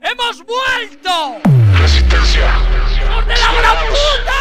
¡Hemos 0.00 0.44
vuelto! 0.46 1.40
¡Resistencia! 1.76 2.46
de 3.26 3.36
la 3.36 3.52
gran 3.52 3.76
puta! 3.88 4.38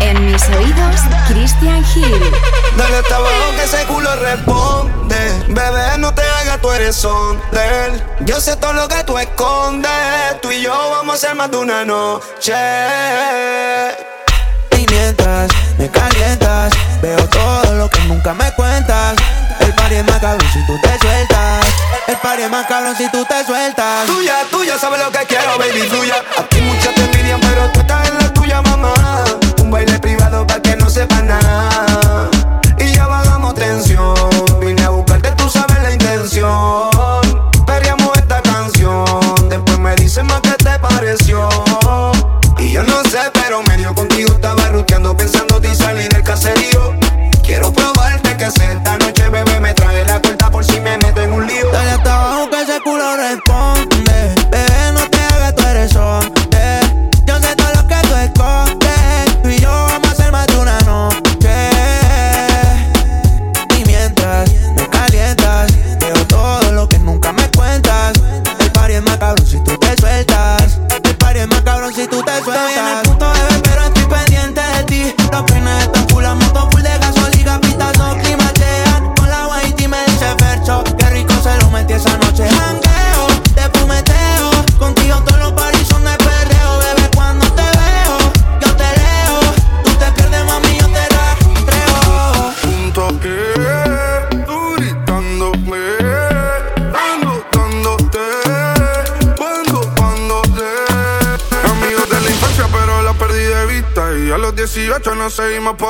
En 0.00 0.26
mis 0.26 0.42
oídos, 0.48 1.00
Christian 1.28 1.84
Hill. 1.94 2.32
Dale 2.76 2.96
hasta 2.96 3.16
abajo 3.16 3.52
que 3.56 3.62
ese 3.62 3.84
culo 3.84 4.16
responde. 4.16 5.44
Bebé, 5.48 5.98
no 5.98 6.12
te 6.12 6.22
hagas, 6.22 6.60
tú 6.60 6.72
eres 6.72 6.96
son 6.96 7.40
de 7.52 7.86
él. 7.86 8.02
Yo 8.20 8.40
sé 8.40 8.56
todo 8.56 8.72
lo 8.72 8.88
que 8.88 9.04
tú 9.04 9.16
escondes. 9.16 10.40
Tú 10.40 10.50
y 10.50 10.62
yo 10.62 10.72
vamos 10.90 11.14
a 11.14 11.18
ser 11.18 11.36
más 11.36 11.48
de 11.48 11.58
una 11.58 11.84
noche. 11.84 12.54
Y 14.76 14.86
mientras 14.90 15.48
me 15.78 15.88
calientas, 15.88 16.72
veo 17.00 17.24
todo 17.28 17.74
lo 17.74 17.88
que 17.88 18.00
nunca 18.00 18.34
me 18.34 18.52
cuentas. 18.54 19.14
El 19.62 19.74
party 19.74 19.94
es 19.94 20.04
más 20.04 20.18
cabrón 20.20 20.48
si 20.52 20.66
tú 20.66 20.78
te 20.80 20.98
sueltas. 20.98 21.66
El 22.06 22.16
party 22.16 22.42
es 22.42 22.50
más 22.50 22.66
cabrón 22.66 22.96
si 22.96 23.08
tú 23.10 23.24
te 23.24 23.44
sueltas. 23.44 24.06
Tuya, 24.06 24.34
tuya, 24.50 24.78
sabes 24.78 25.00
lo 25.00 25.10
que 25.10 25.24
quiero, 25.26 25.58
baby, 25.58 25.88
tuya. 25.88 26.16
Aquí 26.38 26.60
muchas 26.60 26.94
te 26.94 27.04
envidian, 27.04 27.40
pero 27.40 27.68
tú 27.70 27.80
estás 27.80 28.08
en 28.08 28.18
la 28.18 28.32
tuya, 28.32 28.62
mamá. 28.62 28.94
Un 29.60 29.70
baile 29.70 29.98
privado 29.98 30.46
para 30.46 30.60
que 30.60 30.76
no 30.76 30.90
sepa 30.90 31.22
nada. 31.22 32.28
Y 32.78 32.92
ya 32.92 33.06
bajamos 33.06 33.54
tensión. 33.54 34.14
Vine 34.60 34.82
a 34.82 34.90
buscarte, 34.90 35.30
tú 35.32 35.48
sabes 35.48 35.82
la 35.82 35.92
intención. 35.92 36.90
Períamos 37.66 38.16
esta 38.16 38.42
canción. 38.42 39.48
Después 39.48 39.78
me 39.78 39.94
dicen 39.96 40.26
más 40.26 40.40
que 40.40 40.52
te 40.52 40.78
pareció. 40.78 41.48
Y 42.58 42.72
yo 42.72 42.82
no 42.82 43.02
sé, 43.04 43.20
pero 43.32 43.62
medio 43.62 43.94
contigo 43.94 44.32
estaba 44.34 44.66
ruteando 44.68 45.16
pensando 45.16 45.60
de 45.60 45.74
salir 45.74 46.08
del 46.08 46.22
caserío. 46.22 46.94
Quiero 47.44 47.72
probarte 47.72 48.36
que 48.36 48.50
sé 48.50 48.72
esta 48.72 48.96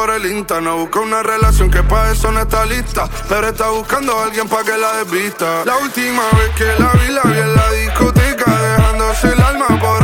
No 0.02 0.78
busca 0.78 0.98
una 0.98 1.22
relación 1.22 1.70
que 1.70 1.80
para 1.84 2.10
eso 2.10 2.32
no 2.32 2.40
está 2.40 2.66
lista. 2.66 3.08
Pero 3.28 3.48
está 3.48 3.68
buscando 3.68 4.18
a 4.18 4.24
alguien 4.24 4.48
para 4.48 4.64
que 4.64 4.76
la 4.76 4.96
desvista. 4.96 5.64
La 5.64 5.76
última 5.76 6.22
vez 6.32 6.50
que 6.56 6.64
la 6.64 6.92
vi, 6.92 7.12
la 7.12 7.22
vi 7.22 7.38
en 7.38 7.54
la 7.54 7.70
discoteca, 7.70 8.50
dejándose 8.50 9.28
el 9.28 9.40
alma 9.40 9.66
por 9.80 10.01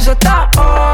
No 0.00 0.06
sé 0.06 0.16
qué 0.16 0.89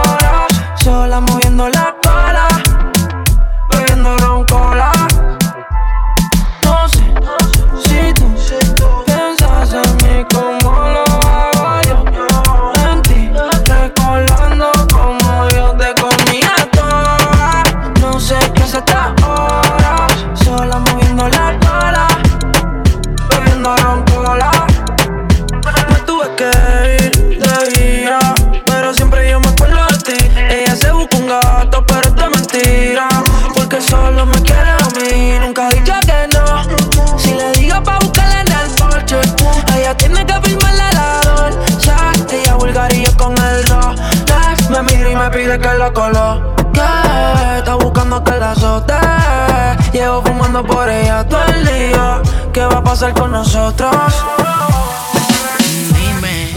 ¿Qué 52.56 52.64
va 52.64 52.78
a 52.78 52.82
pasar 52.82 53.12
con 53.12 53.32
nosotros? 53.32 53.94
Dime, 55.90 56.48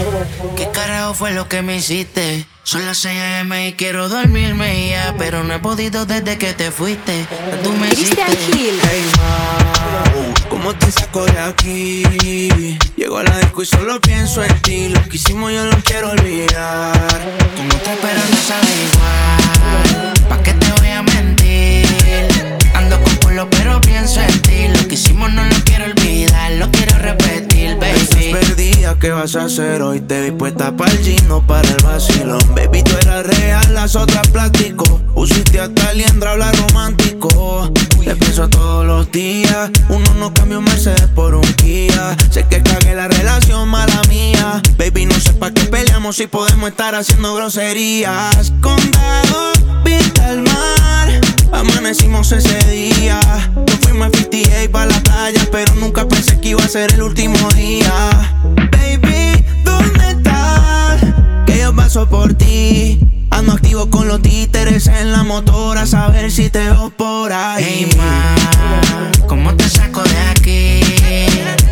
¿qué 0.56 0.70
carajo 0.70 1.12
fue 1.12 1.32
lo 1.32 1.46
que 1.46 1.60
me 1.60 1.76
hiciste? 1.76 2.46
Son 2.62 2.86
las 2.86 2.96
6 2.96 3.20
a.m. 3.20 3.68
y 3.68 3.74
quiero 3.74 4.08
dormirme 4.08 4.88
ya, 4.88 5.14
pero 5.18 5.44
no 5.44 5.52
he 5.52 5.58
podido 5.58 6.06
desde 6.06 6.38
que 6.38 6.54
te 6.54 6.70
fuiste. 6.70 7.26
Tú 7.62 7.74
me 7.74 7.88
hiciste. 7.88 8.22
Hill. 8.22 8.80
Hey, 8.82 9.10
ma, 9.18 10.48
¿cómo 10.48 10.72
te 10.72 10.90
saco 10.90 11.26
de 11.26 11.38
aquí? 11.38 12.78
Llego 12.96 13.18
a 13.18 13.22
la 13.22 13.38
disco 13.38 13.62
y 13.62 13.66
solo 13.66 14.00
pienso 14.00 14.42
en 14.42 14.58
ti. 14.62 14.88
Lo 14.88 15.02
que 15.06 15.16
hicimos 15.16 15.52
yo 15.52 15.66
lo 15.66 15.76
quiero 15.84 16.12
olvidar. 16.12 16.94
Con 17.58 17.66
otra 17.66 17.94
pero 18.00 18.20
no 18.30 18.36
sabe 18.48 18.72
igual. 18.88 20.28
¿Pa' 20.30 20.42
qué 20.42 20.54
te 20.54 20.72
voy 20.80 20.88
a? 20.88 21.09
Culo 23.40 23.50
pero 23.50 23.80
pienso 23.80 24.20
en 24.20 24.42
ti. 24.42 24.68
Lo 24.68 24.88
que 24.88 24.94
hicimos 24.94 25.32
no 25.32 25.42
lo 25.44 25.56
quiero 25.64 25.86
olvidar, 25.86 26.52
lo 26.52 26.70
quiero 26.70 26.98
repetir, 26.98 27.76
baby. 27.76 28.32
perdida, 28.32 28.98
¿qué 28.98 29.10
vas 29.10 29.34
a 29.36 29.44
hacer 29.44 29.82
hoy? 29.82 30.00
Te 30.00 30.22
vi 30.22 30.30
puesta 30.30 30.76
para 30.76 30.90
el 30.92 30.98
gino, 30.98 31.46
para 31.46 31.68
el 31.68 31.82
vacilón. 31.82 32.42
Baby, 32.54 32.82
tú 32.82 32.92
eras 33.00 33.26
real, 33.26 33.74
las 33.74 33.96
otras 33.96 34.28
plástico. 34.28 34.84
Pusiste 35.14 35.60
hasta 35.60 35.92
liendra, 35.94 36.32
habla 36.32 36.52
romántico. 36.52 37.09
Te 38.10 38.16
pienso 38.16 38.48
todos 38.48 38.84
los 38.84 39.12
días. 39.12 39.70
Uno 39.88 40.14
no 40.14 40.34
cambia 40.34 40.58
un 40.58 40.64
Mercedes 40.64 41.06
por 41.14 41.32
un 41.32 41.46
Kia. 41.54 42.16
Sé 42.28 42.44
que 42.48 42.60
cagué 42.60 42.92
la 42.92 43.06
relación, 43.06 43.68
mala 43.68 44.02
mía. 44.08 44.60
Baby, 44.76 45.06
no 45.06 45.14
sé 45.14 45.32
para 45.34 45.54
qué 45.54 45.66
peleamos 45.66 46.16
si 46.16 46.26
podemos 46.26 46.70
estar 46.70 46.96
haciendo 46.96 47.36
groserías. 47.36 48.52
Condado, 48.60 49.52
vista 49.84 50.28
al 50.28 50.42
mar. 50.42 51.20
Amanecimos 51.52 52.32
ese 52.32 52.58
día. 52.68 53.20
Yo 53.54 53.76
fuimos 53.80 54.08
a 54.08 54.18
58 54.18 54.72
para 54.72 54.86
la 54.86 55.00
playa, 55.04 55.48
pero 55.52 55.72
nunca 55.76 56.08
pensé 56.08 56.40
que 56.40 56.48
iba 56.48 56.64
a 56.64 56.68
ser 56.68 56.92
el 56.92 57.02
último 57.04 57.38
día. 57.52 58.10
Baby 58.72 59.29
paso 61.80 62.06
por 62.06 62.34
ti. 62.34 63.00
Ando 63.30 63.52
activo 63.52 63.88
con 63.88 64.06
los 64.06 64.20
títeres 64.20 64.86
en 64.86 65.12
la 65.12 65.22
motora, 65.22 65.82
a 65.82 65.86
saber 65.86 66.30
si 66.30 66.50
te 66.50 66.58
veo 66.58 66.90
por 66.90 67.32
ahí. 67.32 67.64
Hey, 67.66 67.96
ma, 67.96 69.16
¿cómo 69.26 69.54
te 69.54 69.66
saco 69.68 70.02
de 70.02 70.18
aquí? 70.30 70.80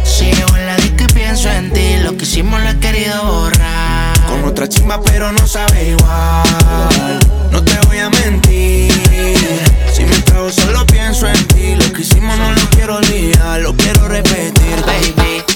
Si 0.04 0.32
llevo 0.32 0.56
en 0.56 0.66
la 0.66 0.76
y 0.78 1.12
pienso 1.12 1.50
en 1.50 1.70
ti, 1.72 1.96
lo 2.02 2.16
que 2.16 2.24
hicimos 2.24 2.58
lo 2.62 2.70
he 2.70 2.78
querido 2.78 3.22
borrar. 3.22 4.18
Con 4.28 4.44
otra 4.44 4.66
chimba, 4.66 4.98
pero 5.02 5.30
no 5.30 5.46
sabe 5.46 5.90
igual. 5.90 7.20
No 7.52 7.62
te 7.62 7.78
voy 7.86 7.98
a 7.98 8.08
mentir. 8.08 8.92
Si 9.92 10.04
me 10.04 10.18
trago, 10.22 10.50
solo 10.50 10.86
pienso 10.86 11.28
en 11.28 11.44
ti. 11.48 11.74
Lo 11.74 11.92
que 11.92 12.00
hicimos 12.00 12.38
no 12.38 12.52
lo 12.52 12.70
quiero 12.70 12.96
olvidar, 12.96 13.60
lo 13.60 13.74
quiero 13.76 14.08
repetir, 14.08 14.76
baby. 14.86 15.47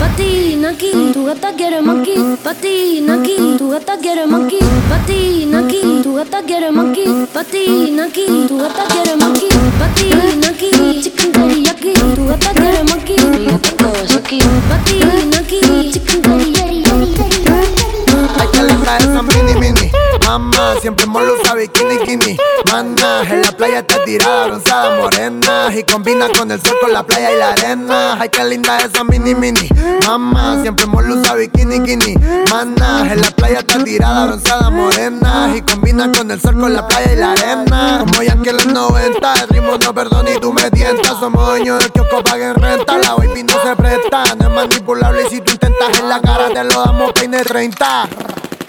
Patina 0.00 0.70
aquí, 0.70 0.90
tu 1.12 1.26
gata 1.26 1.52
quiere 1.54 1.76
aquí. 1.76 2.14
Patina 2.42 3.14
aquí, 3.16 3.36
tu 3.58 3.68
gata 3.68 3.98
quiere 3.98 4.22
aquí. 4.22 4.58
Patina 4.88 5.58
aquí, 5.58 6.00
tu 6.02 6.14
gata 6.14 6.42
quiere 6.42 6.68
aquí. 6.68 7.04
Patina 7.34 8.04
aquí, 8.06 8.24
tu 8.48 8.56
gata 8.56 8.84
quiere 8.88 9.12
aquí. 9.12 9.48
Patina 9.78 10.48
aquí, 10.48 10.70
chicken 11.02 11.68
aquí, 11.68 11.92
tu 12.16 12.26
gata 12.26 12.50
quiere 12.54 12.80
aquí. 12.80 13.16
aquí. 14.16 14.40
Patina 14.70 15.38
aquí, 15.38 15.60
chicken 15.92 16.22
Hay 18.38 18.48
que 18.52 18.58
alejar 18.58 19.02
esa 19.02 19.22
mini 19.22 19.54
mini. 19.54 20.09
Mamá, 20.30 20.76
siempre 20.80 21.06
molo 21.06 21.34
usa 21.34 21.56
bikini, 21.56 21.98
kini. 22.04 22.36
Mana, 22.70 23.22
en 23.28 23.42
la 23.42 23.50
playa 23.50 23.80
está 23.80 24.04
tirada, 24.04 24.46
bronzada, 24.46 24.96
morena. 24.96 25.68
Y 25.76 25.82
combina 25.82 26.28
con 26.28 26.52
el 26.52 26.62
sol, 26.62 26.76
con 26.80 26.92
la 26.92 27.04
playa 27.04 27.32
y 27.32 27.36
la 27.36 27.50
arena. 27.50 28.16
Ay, 28.16 28.28
qué 28.28 28.44
linda 28.44 28.78
esa 28.78 29.02
mini 29.02 29.34
mini. 29.34 29.68
Mamá, 30.06 30.62
siempre 30.62 30.86
molo 30.86 31.16
usa 31.16 31.34
bikini, 31.34 31.82
kini. 31.82 32.14
Mana, 32.48 33.12
en 33.12 33.20
la 33.20 33.32
playa 33.32 33.58
está 33.58 33.82
tirada, 33.82 34.26
bronzada, 34.26 34.70
morena. 34.70 35.52
Y 35.52 35.62
combina 35.62 36.12
con 36.12 36.30
el 36.30 36.40
sol, 36.40 36.60
con 36.60 36.74
la 36.74 36.86
playa 36.86 37.12
y 37.12 37.16
la 37.16 37.32
arena. 37.32 38.04
Como 38.06 38.22
ya 38.22 38.36
que 38.36 38.52
los 38.52 38.66
90, 38.66 39.34
el 39.34 39.48
ritmo 39.48 39.78
no 39.78 39.92
perdona 39.92 40.30
y 40.30 40.38
tú 40.38 40.52
me 40.52 40.70
tientas. 40.70 41.18
Somos 41.18 41.44
dueños 41.44 41.80
del 41.80 41.90
kiosco, 41.90 42.22
paguen 42.22 42.54
renta. 42.54 42.98
La 42.98 43.16
baby 43.16 43.42
no 43.42 43.54
se 43.64 43.74
presta, 43.74 44.36
no 44.36 44.46
es 44.46 44.54
manipulable. 44.54 45.26
Y 45.26 45.28
si 45.28 45.40
tú 45.40 45.50
intentas 45.50 45.98
en 45.98 46.08
la 46.08 46.20
cara, 46.20 46.50
te 46.54 46.62
lo 46.62 46.84
damos 46.84 47.12
peine 47.14 47.42
30. 47.42 48.08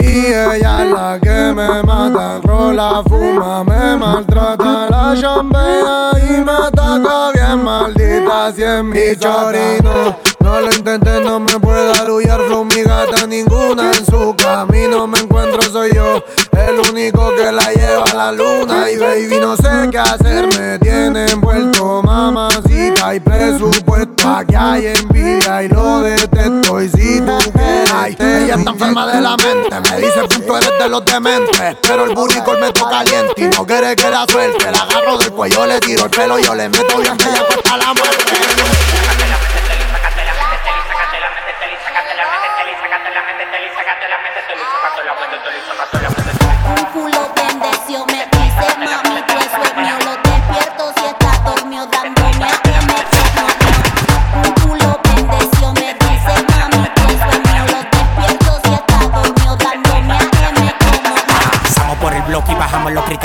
Y 0.02 0.26
ella 0.28 0.84
es 0.84 0.92
la 0.92 1.20
que 1.22 1.54
me 1.54 1.84
mata, 1.84 2.40
rola, 2.44 3.04
fuma, 3.08 3.64
me 3.64 3.96
maltrata 3.98 4.90
la 4.90 5.16
champea 5.20 6.12
y 6.18 6.42
me 6.44 6.52
ataca 6.52 7.32
bien 7.34 7.64
maldita 7.64 8.52
si 8.52 8.64
es 8.64 8.84
mi 8.84 9.16
chorino. 9.16 10.31
No 10.42 10.60
lo 10.60 10.74
intenté, 10.74 11.22
no 11.22 11.40
me 11.40 11.60
puede 11.60 11.92
arrullar 12.00 12.42
flow 12.48 12.66
mi 12.66 12.84
gata 12.84 13.28
ninguna 13.28 13.92
en 13.92 14.06
su 14.06 14.36
camino 14.36 15.08
me 15.08 15.20
encuentro 15.20 15.62
soy 15.62 15.92
yo 15.94 16.24
el 16.52 16.80
único 16.90 17.34
que 17.36 17.52
la 17.52 17.72
lleva 17.72 18.04
a 18.04 18.14
la 18.14 18.32
luna. 18.32 18.90
Y 18.90 18.98
baby 18.98 19.38
no 19.40 19.56
sé 19.56 19.90
qué 19.92 20.00
hacer 20.00 20.48
me 20.58 20.80
tiene 20.80 21.26
envuelto 21.26 22.02
mamacita 22.04 23.16
y 23.16 23.20
presupuesto 23.20 24.30
aquí 24.30 24.56
hay 24.56 24.88
envidia 24.88 25.64
y 25.64 25.70
lo 25.70 26.02
detesto 26.02 26.82
y 26.82 26.90
si 26.90 27.22
tú 27.22 27.38
quieres 27.54 28.20
ella 28.20 28.56
está 28.56 28.72
enferma 28.72 29.08
de 29.14 29.22
la 29.22 29.38
mente 29.38 29.80
me 29.90 29.98
dice 29.98 30.22
tú 30.46 30.56
eres 30.56 30.72
de 30.80 30.90
los 30.90 31.06
dementes 31.06 31.78
pero 31.82 32.06
el 32.06 32.16
burrico 32.16 32.54
me 32.60 32.72
toca 32.72 33.04
caliente 33.04 33.34
y 33.38 33.44
no 33.44 33.66
quiere 33.66 33.96
que 33.96 34.10
la 34.10 34.26
suelte 34.28 34.72
la 34.72 34.80
agarro 34.80 35.18
del 35.18 35.32
cuello 35.32 35.66
le 35.66 35.80
tiro 35.80 36.06
el 36.06 36.12
pelo 36.12 36.40
yo 36.40 36.56
le 36.56 36.70
meto 36.70 36.98
bien 36.98 37.18
que 37.18 37.30
ella 37.30 37.46
cuesta 37.48 37.78
la 37.78 37.94
muerte 37.94 38.32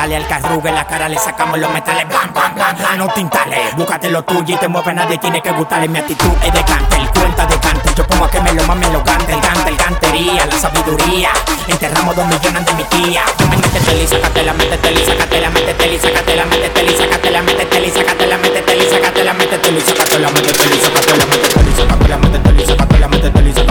Dale 0.06 0.14
al 0.14 0.28
carrugue, 0.28 0.70
la 0.70 0.86
cara 0.86 1.08
le 1.08 1.18
sacamos 1.18 1.58
los 1.58 1.68
metales, 1.72 2.06
bam, 2.08 2.32
bam, 2.32 2.54
bam, 2.54 2.76
bam, 2.76 2.98
no 2.98 3.08
tintales. 3.08 3.74
Búscate 3.74 4.10
lo 4.10 4.22
tuyo 4.22 4.54
y 4.54 4.58
te 4.58 4.68
mueve, 4.68 4.94
nadie 4.94 5.18
tiene 5.18 5.40
que 5.40 5.50
gustarle. 5.50 5.88
Mi 5.88 5.98
actitud 5.98 6.30
es 6.44 6.52
de 6.52 6.58
el 6.60 7.10
cuenta 7.10 7.46
de 7.46 7.58
cante. 7.58 7.90
Yo 7.96 8.06
pongo 8.06 8.26
a 8.26 8.30
que 8.30 8.40
me 8.40 8.52
lo 8.52 8.62
mamen 8.64 8.92
lo 8.92 9.02
cante, 9.02 9.32
el 9.32 9.40
cante, 9.40 9.70
el 9.70 9.76
cantería, 9.76 10.46
la 10.46 10.58
sabiduría. 10.58 11.30
Enterramos 11.66 12.14
dos 12.14 12.26
millones 12.26 12.66
de 12.66 12.72
mi 12.74 12.84
tía. 12.84 13.24
Yo 13.38 13.48
me 13.48 13.56
métete 13.56 14.02
y 14.02 14.06
sácatela, 14.06 14.52
métete 14.52 14.92
y 14.92 15.06
sácatela, 15.06 15.50
métete 15.50 15.92
y 15.92 15.98
sácatela, 15.98 16.44
métete 16.44 16.84
y 16.84 16.96
sácatela, 16.96 17.42
métete 17.42 17.86
y 17.86 17.90
sácatela, 17.90 18.36
métete 18.38 18.76
y 18.76 18.90
sácatela, 18.90 19.32
métete 19.32 19.66
y 19.66 19.80
sácatela, 19.80 20.28
métete 20.30 20.76
y 20.76 20.80
sácatela, 20.80 21.22
métete 21.24 21.58
y 21.66 21.70
sácatela, 21.80 22.18
métete 22.18 22.62
y 22.62 22.66
sácatela, 22.66 23.08
métete 23.08 23.42
y 23.42 23.52
sácatela, 23.52 23.65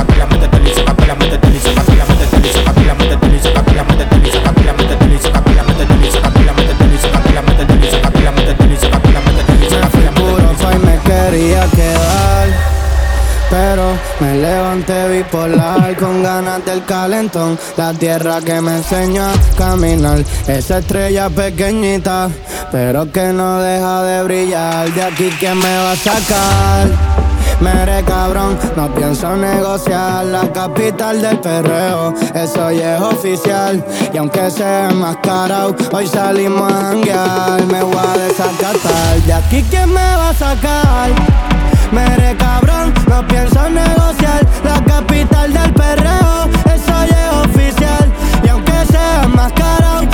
me 14.87 14.93
levanté 14.93 15.09
bipolar 15.09 15.95
con 15.99 16.23
ganas 16.23 16.63
del 16.65 16.83
calentón. 16.85 17.57
La 17.77 17.93
tierra 17.93 18.41
que 18.41 18.61
me 18.61 18.77
enseñó 18.77 19.23
a 19.23 19.33
caminar. 19.57 20.23
Esa 20.47 20.79
estrella 20.79 21.29
pequeñita, 21.29 22.29
pero 22.71 23.11
que 23.11 23.33
no 23.33 23.59
deja 23.59 24.03
de 24.03 24.23
brillar. 24.23 24.91
De 24.93 25.03
aquí, 25.03 25.29
que 25.39 25.53
me 25.53 25.77
va 25.77 25.91
a 25.91 25.95
sacar? 25.95 27.25
Mere 27.61 28.03
cabrón, 28.03 28.57
no 28.75 28.93
pienso 28.93 29.33
negociar 29.37 30.25
la 30.25 30.51
capital 30.51 31.21
del 31.21 31.39
perreo, 31.39 32.13
eso 32.33 32.69
ya 32.69 32.97
es 32.97 33.01
oficial. 33.01 33.83
Y 34.13 34.17
aunque 34.17 34.51
sea 34.51 34.89
enmascarado, 34.89 35.73
hoy 35.93 36.05
salimos 36.05 36.69
a 36.69 36.75
janguear. 36.75 37.65
Me 37.67 37.81
voy 37.81 37.95
a 37.95 38.17
desacatar, 38.17 39.21
de 39.25 39.33
aquí 39.33 39.65
quién 39.69 39.87
me 39.87 40.15
va 40.17 40.29
a 40.29 40.33
sacar. 40.33 41.54
Mere 41.91 42.35
cabrón, 42.37 42.93
no 43.07 43.25
pienso 43.27 43.69
negociar 43.69 44.45
la 44.63 44.83
capital 44.83 45.53
del 45.53 45.73
perreo, 45.73 46.49
eso 46.65 47.05
ya 47.09 47.27
es 47.27 47.47
oficial. 47.47 48.13
Y 48.43 48.47
aunque 48.49 48.85
sea 48.89 49.23
enmascarado, 49.23 49.99
hoy 49.99 50.07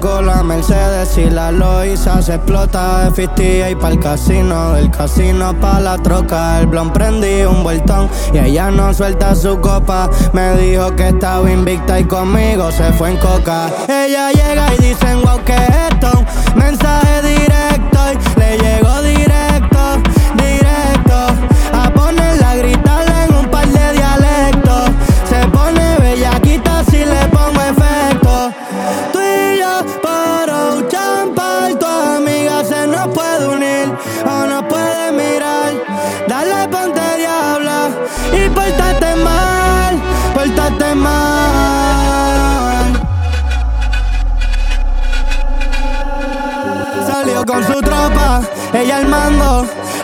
saco 0.00 0.22
la 0.22 0.42
Mercedes 0.42 1.18
y 1.18 1.28
la 1.28 1.52
Loiza 1.52 2.22
se 2.22 2.34
explota 2.34 3.10
de 3.10 3.14
50 3.14 3.42
y 3.42 3.92
el 3.92 4.00
casino. 4.00 4.72
Del 4.72 4.90
casino 4.90 5.54
pa' 5.60 5.80
la 5.80 5.98
troca, 5.98 6.60
el 6.60 6.66
blon 6.66 6.92
prendí 6.92 7.42
un 7.42 7.62
vueltón 7.62 8.08
y 8.32 8.38
ella 8.38 8.70
no 8.70 8.94
suelta 8.94 9.34
su 9.34 9.60
copa. 9.60 10.08
Me 10.32 10.56
dijo 10.56 10.94
que 10.96 11.08
estaba 11.08 11.50
invicta 11.50 12.00
y 12.00 12.04
conmigo 12.04 12.70
se 12.72 12.92
fue 12.92 13.10
en 13.10 13.16
coca. 13.18 13.68
Ella 13.88 14.30
llega 14.30 14.74
y 14.74 14.78
dicen 14.78 15.22
wow 15.22 15.42
que 15.44 15.54
esto, 15.54 16.24
mensaje 16.54 17.22
directo 17.22 18.00
y 18.12 18.40
le 18.40 18.58
llegó 18.58 19.02
directo, 19.02 19.49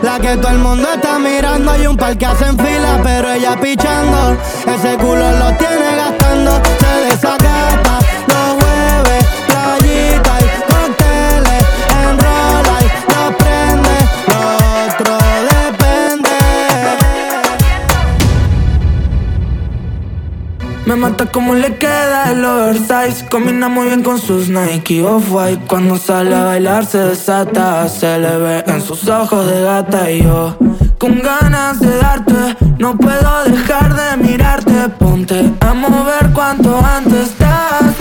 La 0.03 0.19
que 0.19 0.37
todo 0.37 0.53
el 0.53 0.59
mundo 0.59 0.89
está 0.95 1.19
mirando 1.19 1.73
Hay 1.73 1.87
un 1.87 1.97
par 1.97 2.17
que 2.17 2.27
hacen 2.27 2.57
fila 2.59 3.01
pero 3.03 3.33
ella 3.33 3.57
pichando. 3.61 4.37
Ese 4.67 4.97
culo 4.97 5.31
lo 5.33 5.53
tiene 5.57 5.97
gastando. 5.97 6.61
Se 6.81 7.09
los 7.09 7.56
mata 21.11 21.27
cómo 21.27 21.55
le 21.55 21.77
queda 21.77 22.33
el 22.33 22.45
oversize. 22.45 23.27
Combina 23.31 23.69
muy 23.69 23.87
bien 23.87 24.03
con 24.03 24.19
sus 24.21 24.49
Nike 24.49 25.05
Off-White. 25.05 25.65
Cuando 25.69 25.97
sale 25.99 26.35
a 26.35 26.45
bailar 26.45 26.85
se 26.85 26.99
desata. 26.99 27.89
Se 27.89 28.19
le 28.19 28.37
ve 28.39 28.65
en 28.67 28.81
sus 28.83 29.07
ojos 29.09 29.47
de 29.47 29.63
gata 29.63 30.11
y 30.11 30.25
yo. 30.25 30.57
Con 30.99 31.21
ganas 31.21 31.79
de 31.79 31.97
darte, 31.99 32.57
no 32.79 32.97
puedo 32.97 33.45
dejar 33.45 33.95
de 33.95 34.17
mirarte. 34.17 34.89
Ponte 34.99 35.53
a 35.61 35.75
mover 35.75 36.33
cuanto 36.33 36.77
antes 36.85 37.31
estás 37.31 37.95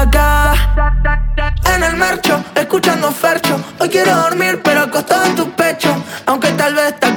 acá. 0.00 0.54
En 1.74 1.82
el 1.84 1.96
marcho, 1.96 2.42
escuchando 2.54 3.12
Fercho. 3.12 3.60
Hoy 3.78 3.88
quiero 3.88 4.16
dormir, 4.16 4.60
pero 4.64 4.80
acostado 4.80 5.24
en 5.26 5.36
tu 5.36 5.50
pecho. 5.52 5.90
Aunque 6.26 6.48
tal 6.52 6.74
vez 6.74 6.94
estás 6.94 7.11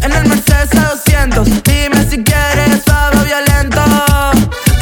En 0.00 0.12
el 0.12 0.26
Mercedes 0.26 0.70
A200 0.70 1.44
Dime 1.64 2.08
si 2.08 2.24
quieres 2.24 2.82
suave 2.82 3.18
o 3.18 3.24
violento. 3.24 3.82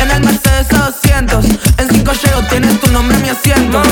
En 0.01 0.11
el 0.11 0.23
Mercedes 0.23 0.69
A200 0.69 1.59
En 1.79 1.89
5 1.91 2.13
llego 2.13 2.43
tienes 2.49 2.81
tu 2.81 2.93
nombre 2.93 3.17
en 3.17 3.23
mi 3.23 3.31
asiento 3.31 3.83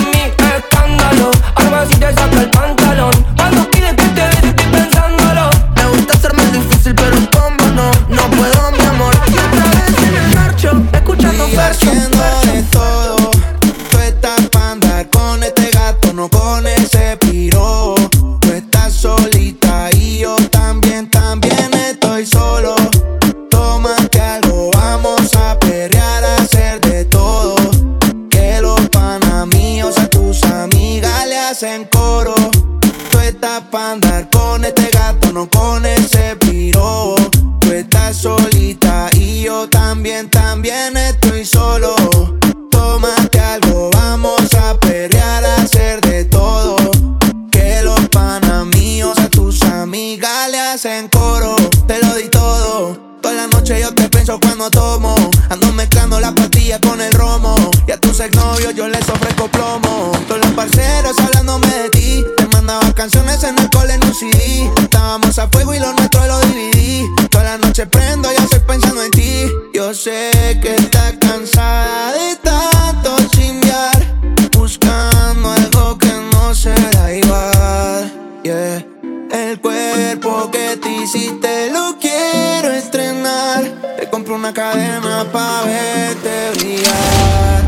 compro 84.14 84.36
una 84.36 84.54
cadena 84.54 85.26
pa' 85.32 85.64
verte 85.64 86.50
brillar. 86.54 87.62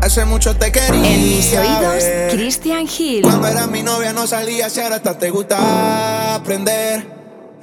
Hace 0.00 0.24
mucho 0.24 0.54
te 0.54 0.70
quería. 0.70 1.12
En 1.12 1.22
mis 1.24 1.52
oídos, 1.52 1.94
ver. 1.94 2.30
Christian 2.30 2.86
Hill. 2.86 3.22
Cuando 3.22 3.48
era 3.48 3.66
mi 3.66 3.82
novia 3.82 4.12
no 4.12 4.28
salía, 4.28 4.70
si 4.70 4.78
ahora 4.80 4.96
hasta 4.96 5.18
te 5.18 5.28
gusta 5.30 6.36
aprender. 6.36 7.04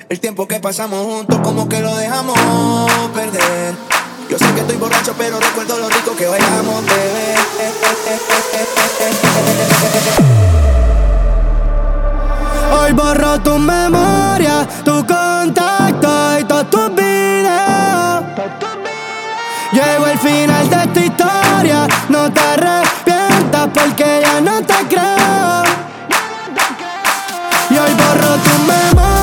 El 0.10 0.20
tiempo 0.20 0.50
que 0.50 0.60
pasamos 0.60 1.06
juntos, 1.06 1.40
como 1.42 1.70
que 1.70 1.80
lo 1.80 1.96
dejamos 1.96 2.38
perder. 3.16 3.74
Yo 4.30 4.38
sé 4.38 4.54
que 4.54 4.60
estoy 4.60 4.76
borracho, 4.76 5.16
pero 5.18 5.40
recuerdo 5.40 5.80
lo 5.80 5.88
rico 5.88 6.14
que 6.18 6.28
bailamos, 6.28 6.84
bebé. 6.84 7.38
Hoy 12.72 12.92
borro 12.94 13.40
tu 13.42 13.58
memoria, 13.58 14.68
tu 14.84 15.06
contacto 15.06 16.40
y 16.40 16.44
todos 16.44 16.70
tus 16.70 16.96
videos. 16.96 18.24
Llegó 19.72 20.08
el 20.08 20.18
final 20.20 20.70
de 20.70 20.76
esta 20.76 21.00
historia, 21.00 21.88
no 22.10 22.32
te 22.32 22.40
arrepientas 22.40 23.68
porque 23.74 24.22
ya 24.22 24.42
no 24.42 24.62
te 24.62 24.74
creo. 24.88 25.64
Y 27.70 27.78
hoy 27.78 27.94
borro 27.94 28.36
tu 28.46 28.56
memoria, 28.64 29.17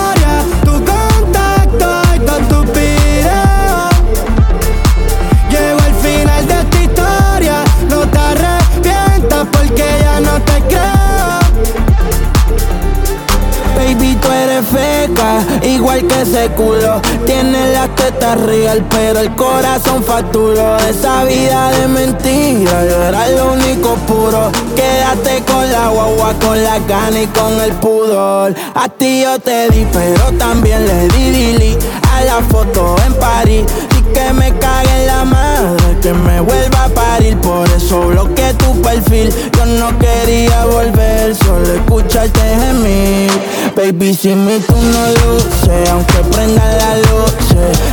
igual 15.62 16.06
que 16.06 16.22
ese 16.22 16.48
culo. 16.50 17.00
Tienes 17.26 17.72
las 17.72 17.94
tetas 17.94 18.40
real, 18.40 18.84
pero 18.90 19.20
el 19.20 19.34
corazón 19.34 20.02
facturó. 20.02 20.76
Esa 20.78 21.24
vida 21.24 21.70
de 21.70 21.88
mentira, 21.88 22.84
yo 22.84 23.02
era 23.02 23.28
lo 23.28 23.52
único 23.52 23.94
puro. 24.06 24.50
Quédate 24.74 25.42
con 25.44 25.70
la 25.70 25.88
guagua, 25.88 26.34
con 26.40 26.62
la 26.62 26.78
gana 26.80 27.22
y 27.22 27.26
con 27.28 27.60
el 27.60 27.72
pudor. 27.74 28.54
A 28.74 28.88
ti 28.88 29.22
yo 29.22 29.38
te 29.38 29.68
di, 29.70 29.86
pero 29.92 30.32
también 30.38 30.86
le 30.86 31.08
di 31.08 31.30
dili 31.30 31.78
a 32.12 32.24
la 32.24 32.42
foto 32.48 32.96
en 33.06 33.14
París. 33.14 33.64
Y 33.98 34.02
que 34.12 34.32
me 34.32 34.56
cague 34.58 35.00
en 35.00 35.06
la 35.06 35.24
madre, 35.24 35.83
que 36.04 36.12
me 36.12 36.38
vuelva 36.38 36.84
a 36.84 36.88
parir. 36.90 37.34
Por 37.38 37.66
eso 37.70 38.08
bloqueé 38.08 38.52
tu 38.54 38.82
perfil. 38.82 39.32
Yo 39.56 39.64
no 39.64 39.98
quería 39.98 40.66
volver, 40.66 41.34
solo 41.34 41.72
escucharte 41.72 42.40
gemir. 42.40 43.30
Baby, 43.74 44.14
si 44.14 44.34
mi 44.34 44.58
tú 44.58 44.74
no 44.76 45.04
luces, 45.20 45.88
aunque 45.88 46.18
prenda 46.30 46.62
la 46.76 46.96
luz, 47.08 47.32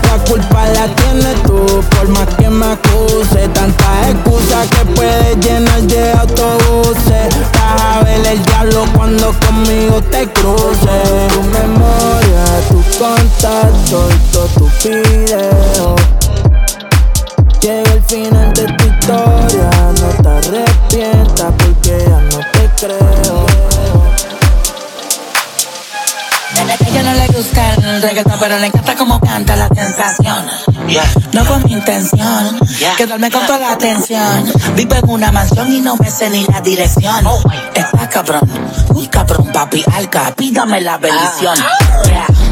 la 0.10 0.18
culpa 0.30 0.68
la 0.76 0.94
tienes 0.96 1.42
tú, 1.44 1.66
por 1.96 2.10
más 2.10 2.28
que 2.36 2.50
me 2.50 2.66
acuse. 2.66 3.48
Tantas 3.54 4.10
excusas 4.10 4.68
que 4.68 4.86
puedes 4.94 5.38
llenar 5.38 5.82
de 5.84 6.12
autobuses. 6.12 7.30
Vas 7.54 7.82
a 7.82 8.04
ver 8.04 8.28
el 8.28 8.44
diablo 8.44 8.86
cuando 8.94 9.34
conmigo 9.48 10.02
te 10.12 10.28
cruces. 10.34 11.21
pero 28.42 28.58
le 28.58 28.66
encanta 28.66 28.96
como 28.96 29.20
canta 29.20 29.56
la 29.56 29.68
sensación. 29.68 30.48
No 31.32 31.46
con 31.46 31.64
mi 31.64 31.74
intención 31.74 32.60
quedarme 32.98 33.30
con 33.30 33.46
toda 33.46 33.60
la 33.60 33.72
atención. 33.74 34.52
Vivo 34.76 34.96
en 34.96 35.10
una 35.10 35.32
mansión 35.32 35.72
y 35.72 35.80
no 35.80 35.96
me 35.98 36.10
sé 36.10 36.28
ni 36.32 36.44
la 36.46 36.60
dirección. 36.60 37.24
Está 37.76 38.10
cabrón, 38.10 38.42
muy 38.94 39.08
cabrón, 39.08 39.48
papi 39.54 39.86
alca, 39.94 40.34
pídame 40.36 40.82
la 40.82 40.98
bendición. 40.98 41.56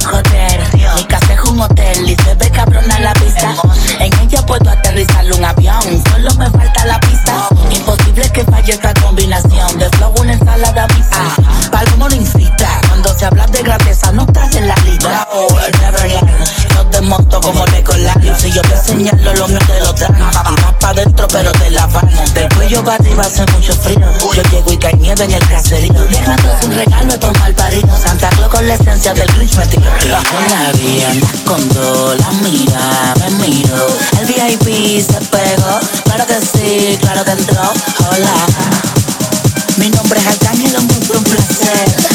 Joder, 0.05 0.63
mi 0.95 1.03
casa 1.05 1.33
es 1.33 1.49
un 1.49 1.59
hotel 1.59 2.09
y 2.09 2.15
se 2.23 2.35
ve 2.35 2.51
cabrona 2.51 2.99
la 2.99 3.13
pista. 3.13 3.55
En 3.99 4.13
ella 4.19 4.45
puedo 4.45 4.69
aterrizar 4.69 5.25
un 5.33 5.43
avión, 5.43 6.03
solo 6.11 6.33
me 6.35 6.49
falta 6.51 6.85
la 6.85 6.99
pista. 6.99 7.47
Imposible 7.71 8.29
que 8.31 8.43
falle 8.43 8.73
esta 8.73 8.93
combinación 8.93 9.79
de 9.79 9.89
flow, 9.89 10.13
una 10.19 10.33
ensalada 10.33 10.87
mixta. 10.95 11.17
Ah. 11.19 11.69
Palmo 11.71 12.07
no 12.07 12.15
incita, 12.15 12.79
cuando 12.87 13.17
se 13.17 13.25
habla 13.25 13.47
de 13.47 13.63
grandeza 13.63 14.11
no 14.11 14.21
estás 14.23 14.55
en 14.55 14.67
la 14.67 14.75
lista 14.75 14.88
bravo, 14.99 15.47
Neverland. 15.81 16.29
No 16.75 16.85
te 16.87 17.01
monto 17.01 17.41
como 17.41 17.65
Legolas. 17.67 18.15
Si 18.37 18.51
yo 18.51 18.61
te 18.61 18.77
señalo, 18.77 19.33
lo 19.33 19.47
mío 19.47 19.59
te 19.67 19.79
lo 19.79 19.93
dan. 19.93 20.17
Más 20.19 20.73
pa' 20.79 20.93
dentro, 20.93 21.27
pero 21.27 21.51
te 21.53 21.69
la 21.71 21.85
van. 21.87 22.09
Del 22.33 22.47
cuello 22.55 22.83
para 22.83 22.95
arriba 22.95 23.23
hace 23.23 23.45
mucho 23.53 23.73
frío. 23.73 23.99
Yo 24.33 24.41
llego 24.43 24.71
y 24.71 24.77
cae 24.77 24.93
nieve 24.93 25.23
en 25.25 25.33
el 25.33 25.47
caserío. 25.47 25.93
Dejando 25.93 26.49
un 26.63 26.75
regalo 26.75 27.13
estos 27.13 27.39
malparidos. 27.39 27.99
Santa 27.99 28.29
Claus 28.29 28.49
con 28.49 28.67
la 28.67 28.75
esencia 28.75 29.13
del 29.13 29.27
Grinch 29.33 29.55
me 29.55 29.65
tiró. 29.67 29.83
Con 29.83 30.45
la 30.49 30.71
vía 30.73 31.09
me 31.13 31.37
escondo, 31.37 32.15
la 32.15 32.31
mira, 32.43 33.13
me 33.19 33.47
miro. 33.47 33.87
El 34.19 34.27
VIP 34.27 35.01
se 35.01 35.19
pegó. 35.27 35.79
Claro 36.05 36.25
que 36.27 36.39
sí, 36.41 36.97
claro 37.01 37.25
que 37.25 37.31
entró. 37.31 37.61
Hola. 38.11 38.33
Mi 39.77 39.89
nombre 39.89 40.19
es 40.19 40.27
Arcángel, 40.27 40.75
un 40.77 41.23
placer 41.23 42.08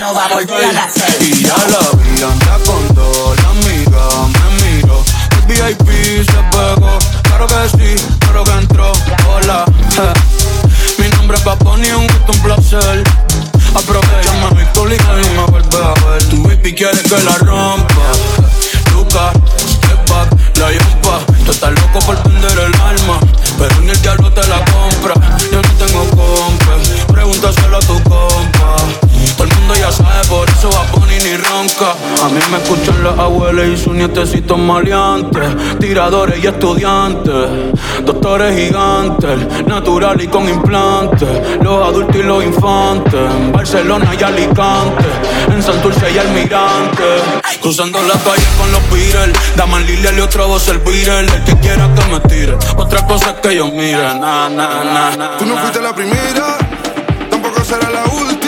no 0.00 0.14
va 0.14 0.24
a 0.24 0.34
volver 0.34 0.64
a 0.64 0.72
nacer. 0.72 1.22
Y 1.22 1.44
ya 1.44 1.56
la 1.56 1.98
vi 1.98 2.22
anda 2.22 2.58
con 2.64 2.94
todo, 2.94 3.34
la 3.34 3.50
amiga 3.50 4.28
me 4.32 4.72
miró. 4.72 5.04
El 5.32 5.42
VIP 5.42 6.24
se 6.24 6.42
pegó, 6.50 6.98
claro 7.22 7.46
que 7.46 7.68
sí 7.68 8.19
Jovencitos 34.40 34.58
maleantes, 34.58 35.78
tiradores 35.78 36.42
y 36.42 36.46
estudiantes, 36.46 37.34
doctores 38.04 38.56
gigantes, 38.56 39.66
natural 39.66 40.20
y 40.22 40.28
con 40.28 40.48
implantes, 40.48 41.28
los 41.62 41.86
adultos 41.86 42.16
y 42.16 42.22
los 42.22 42.42
infantes, 42.42 43.14
en 43.14 43.52
Barcelona 43.52 44.10
y 44.18 44.22
Alicante, 44.22 45.04
en 45.52 45.62
Santurce 45.62 46.10
y 46.12 46.18
Almirante. 46.18 47.02
Cruzando 47.60 48.00
la 48.02 48.14
calle 48.14 48.46
con 48.56 48.72
los 48.72 48.90
Beatles, 48.90 49.38
Daman 49.56 49.86
Lilia 49.86 50.12
y 50.16 50.20
otra 50.20 50.46
voz 50.46 50.68
el 50.68 50.78
viral, 50.78 51.26
el 51.28 51.44
que 51.44 51.56
quiera 51.58 51.88
que 51.94 52.04
me 52.10 52.20
tire, 52.20 52.56
otra 52.76 53.06
cosa 53.06 53.30
es 53.30 53.40
que 53.40 53.56
yo 53.56 53.66
mire, 53.66 53.98
na, 53.98 54.48
na, 54.48 54.84
na, 54.84 55.16
na. 55.16 55.36
Tú 55.38 55.44
no 55.44 55.56
fuiste 55.58 55.82
la 55.82 55.94
primera, 55.94 56.56
tampoco 57.28 57.62
será 57.62 57.90
la 57.90 58.04
última 58.04 58.39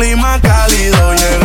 clima 0.00 0.40
cálido 0.40 1.14
y 1.14 1.18
el 1.18 1.39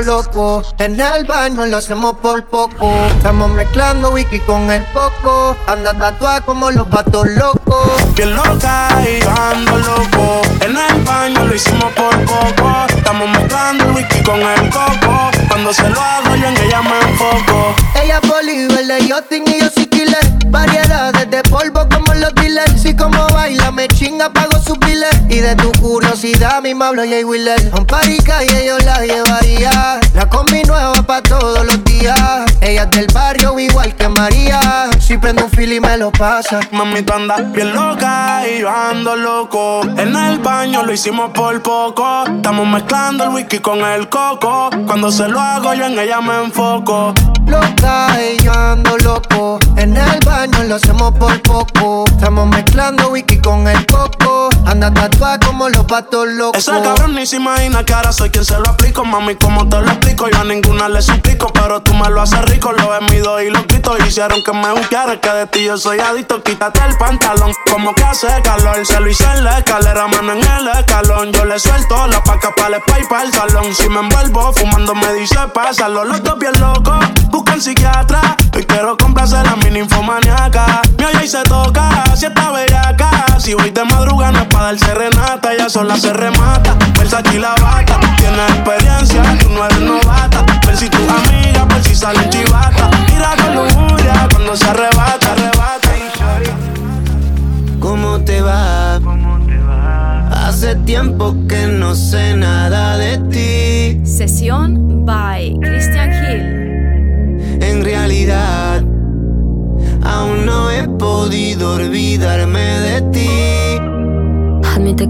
loco. 0.00 0.62
En 0.78 1.00
el 1.00 1.24
baño 1.24 1.66
lo 1.66 1.76
hacemos 1.76 2.16
por 2.18 2.44
poco. 2.46 2.90
Estamos 3.16 3.50
mezclando 3.50 4.10
wiki 4.10 4.40
con 4.40 4.70
el 4.70 4.84
coco. 4.92 5.56
Anda 5.66 5.92
tatuada 5.94 6.40
como 6.40 6.70
los 6.70 6.86
patos 6.88 7.26
locos. 7.28 8.14
Bien 8.14 8.34
loca 8.34 8.88
y 9.02 9.20
yo 9.20 9.30
ando 9.30 9.78
loco. 9.78 10.42
En 10.60 10.76
el 10.76 11.04
baño 11.04 11.44
lo 11.44 11.54
hicimos 11.54 11.92
por 11.92 12.18
poco. 12.24 12.86
Estamos 12.88 13.28
mezclando 13.28 13.84
wiki 13.94 14.22
con 14.22 14.40
el 14.40 14.70
coco. 14.70 15.30
Cuando 15.48 15.72
se 15.72 15.88
lo 15.88 16.00
hago 16.00 16.34
yo 16.36 16.48
en 16.48 16.56
ella 16.56 16.82
me 16.82 17.10
enfoco. 17.10 17.74
Ella 18.02 18.20
es 18.22 18.28
Bolívar, 18.28 19.00
yo 19.02 19.18
y 19.30 19.60
yo 19.60 19.70
soy 19.70 19.86
killer. 19.86 20.18
Variedades 20.46 21.30
de 21.30 21.42
polvo 21.44 21.88
como 21.88 22.14
los 22.14 22.34
dealers. 22.34 22.82
Si 22.82 22.94
como 22.96 23.26
baila 23.28 23.70
me 23.70 23.88
chinga, 23.88 24.32
pago 24.32 24.58
su 24.58 24.74
pile. 24.76 25.06
Y 25.28 25.40
de 25.40 25.54
tu 25.56 25.70
curiosidad 25.80 26.62
mi 26.62 26.74
me 26.74 26.84
hablo 26.84 27.02
Jay 27.02 27.24
Wheeler. 27.24 27.70
Un 27.74 27.86
y 28.06 28.66
yo 28.66 28.78
la 28.78 29.00
llevaría. 29.00 29.83
La 30.14 30.28
combi 30.30 30.62
nueva 30.62 30.94
pa' 31.02 31.20
todos 31.20 31.64
los 31.66 31.84
días. 31.84 32.44
Ella 32.60 32.84
es 32.84 32.90
del 32.90 33.06
barrio 33.12 33.58
igual 33.58 33.94
que 33.94 34.08
María. 34.08 34.88
Si 34.98 35.18
prendo 35.18 35.44
un 35.44 35.50
fil 35.50 35.72
y 35.72 35.80
me 35.80 35.96
lo 35.98 36.10
pasa. 36.10 36.60
Mami, 36.70 37.02
tú 37.02 37.12
andas 37.12 37.52
bien 37.52 37.74
loca 37.74 38.42
y 38.48 38.60
yo 38.60 38.70
ando 38.70 39.14
loco. 39.14 39.82
En 39.98 40.16
el 40.16 40.38
baño 40.38 40.82
lo 40.84 40.92
hicimos 40.92 41.30
por 41.30 41.60
poco. 41.62 42.24
Estamos 42.26 42.66
mezclando 42.66 43.24
el 43.24 43.30
whisky 43.30 43.58
con 43.58 43.80
el 43.80 44.08
coco. 44.08 44.70
Cuando 44.86 45.10
se 45.10 45.28
lo 45.28 45.40
hago 45.40 45.74
yo 45.74 45.86
en 45.86 45.98
ella 45.98 46.20
me 46.20 46.44
enfoco. 46.44 47.12
Loca 47.46 48.16
y 48.22 48.42
yo 48.42 48.52
ando 48.52 48.96
loco. 48.98 49.58
En 49.76 49.96
el 49.96 50.20
baño 50.24 50.64
lo 50.64 50.76
hacemos 50.76 51.12
por 51.14 51.40
poco. 51.42 52.04
Estamos 52.06 52.48
mezclando 52.48 53.10
whisky 53.10 53.38
con 53.38 53.68
el 53.68 53.84
coco. 53.86 54.48
Anda 54.64 54.92
tatuada 54.92 55.38
como 55.40 55.68
los 55.68 55.84
patos 55.84 56.26
locos. 56.28 56.58
Esa 56.58 56.80
cabrón 56.82 57.14
ni 57.14 57.26
se 57.26 57.36
imagina 57.36 57.84
que 57.84 57.92
ahora 57.92 58.12
soy 58.12 58.30
quien 58.30 58.44
se 58.44 58.54
lo 58.54 58.70
aplico. 58.70 59.04
Mami, 59.04 59.34
como 59.34 59.68
te 59.74 59.80
lo 59.80 59.90
explico, 59.90 60.28
yo 60.30 60.40
a 60.40 60.44
ninguna 60.44 60.88
le 60.88 61.02
suplico. 61.02 61.52
Pero 61.52 61.82
tú 61.82 61.94
me 61.94 62.08
lo 62.08 62.22
haces 62.22 62.44
rico, 62.46 62.72
lo 62.72 62.94
he 62.94 63.44
y 63.44 63.50
lo 63.50 63.66
quito. 63.66 63.96
Hicieron 64.06 64.42
que 64.44 64.52
me 64.52 64.72
buscara, 64.72 65.20
que 65.20 65.30
de 65.30 65.46
ti 65.46 65.64
yo 65.64 65.76
soy 65.76 65.98
adicto. 65.98 66.42
Quítate 66.42 66.80
el 66.86 66.96
pantalón, 66.96 67.52
como 67.70 67.94
que 67.94 68.04
hace 68.04 68.28
calor. 68.42 68.84
Se 68.86 69.00
lo 69.00 69.08
hice 69.08 69.24
en 69.36 69.44
la 69.44 69.58
escalera, 69.58 70.06
mano 70.06 70.32
en 70.32 70.38
el 70.38 70.68
escalón. 70.68 71.32
Yo 71.32 71.44
le 71.44 71.58
suelto 71.58 72.06
la 72.06 72.22
paca 72.22 72.52
para 72.56 72.76
el 72.76 72.82
spray 72.82 73.04
para 73.08 73.22
el 73.24 73.32
salón. 73.32 73.74
Si 73.74 73.88
me 73.88 74.00
envuelvo 74.00 74.52
fumando, 74.52 74.94
me 74.94 75.12
dice 75.14 75.38
pásalo. 75.52 76.04
Los 76.04 76.22
dos 76.22 76.38
bien 76.38 76.58
locos, 76.60 77.04
buscan 77.30 77.60
psiquiatra. 77.60 78.36
Hoy 78.54 78.64
quiero 78.64 78.96
complacer 78.96 79.46
a 79.46 79.56
mi 79.56 79.70
ninfomaniaca. 79.70 80.82
Mi 80.98 81.04
oye 81.04 81.24
y 81.24 81.28
se 81.28 81.42
toca, 81.42 82.04
si 82.16 82.26
está 82.26 82.52
bellaca. 82.52 83.10
Si 83.38 83.54
voy 83.54 83.70
de 83.70 83.84
madrugada 83.84 84.32
no 84.32 84.38
es 84.40 84.46
para 84.46 84.64
dar 84.66 84.78
serenata. 84.78 85.56
Ya 85.56 85.68
sola 85.68 85.96
se 85.96 86.12
remata, 86.12 86.76
Versace 86.96 87.38
la 87.38 87.54
bata. 87.56 87.98
Tienes 88.18 88.53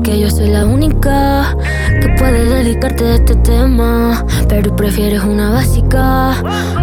que 0.02 0.18
yo 0.18 0.30
soy 0.30 0.48
la 0.48 0.64
única 0.66 1.56
que 2.00 2.08
puede 2.18 2.44
dedicarte 2.44 3.04
a 3.04 3.14
este 3.14 3.34
tema. 3.36 4.24
Pero 4.48 4.74
prefieres 4.74 5.22
una 5.22 5.50
básica, 5.50 6.32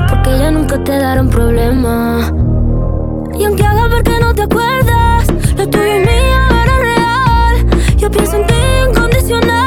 porque 0.10 0.38
ya 0.38 0.52
nunca 0.52 0.84
te 0.84 0.98
darán 0.98 1.30
problema. 1.30 2.32
Y 3.38 3.44
aunque 3.44 3.64
haga 3.64 3.88
ver 3.88 4.04
que 4.04 4.20
no 4.20 4.34
te 4.34 4.44
acuerdas, 4.44 5.28
lo 5.58 5.68
tuyo 5.70 5.96
y 5.96 6.00
mío 6.00 6.42
era 6.64 6.80
real. 6.80 7.98
Yo 7.98 8.12
pienso 8.12 8.36
en 8.38 8.48
ti 8.48 8.54
incondicional. 8.90 9.61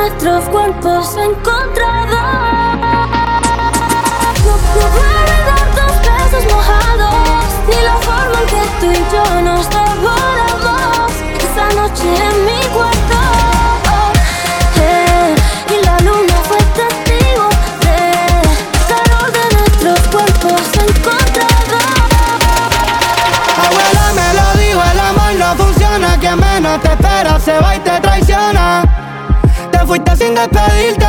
Nuestros 0.00 0.48
cuerpos 0.48 1.14
encontrados. 1.18 2.39
Fuiste 29.90 30.16
sin 30.18 30.36
despedirte, 30.36 31.04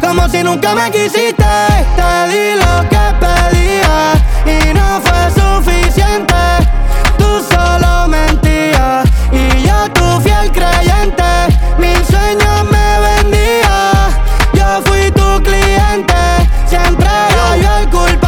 como 0.00 0.28
si 0.28 0.42
nunca 0.42 0.74
me 0.74 0.90
quisiste. 0.90 1.44
Te 1.94 2.28
di 2.30 2.58
lo 2.58 2.88
que 2.88 3.04
pedía 3.24 4.12
y 4.44 4.74
no 4.74 5.00
fue 5.02 5.30
suficiente. 5.30 6.34
Tú 7.16 7.40
solo 7.48 8.08
mentías 8.08 9.06
y 9.30 9.62
yo 9.62 9.88
tu 9.92 10.20
fiel 10.20 10.50
creyente. 10.50 11.30
Mil 11.78 12.04
sueños 12.04 12.64
me 12.72 12.88
vendía, 13.06 14.08
yo 14.52 14.82
fui 14.86 15.08
tu 15.12 15.40
cliente. 15.44 16.14
Siempre 16.66 17.06
era 17.06 17.56
yo 17.56 17.78
el 17.82 17.88
culpable 17.88 18.25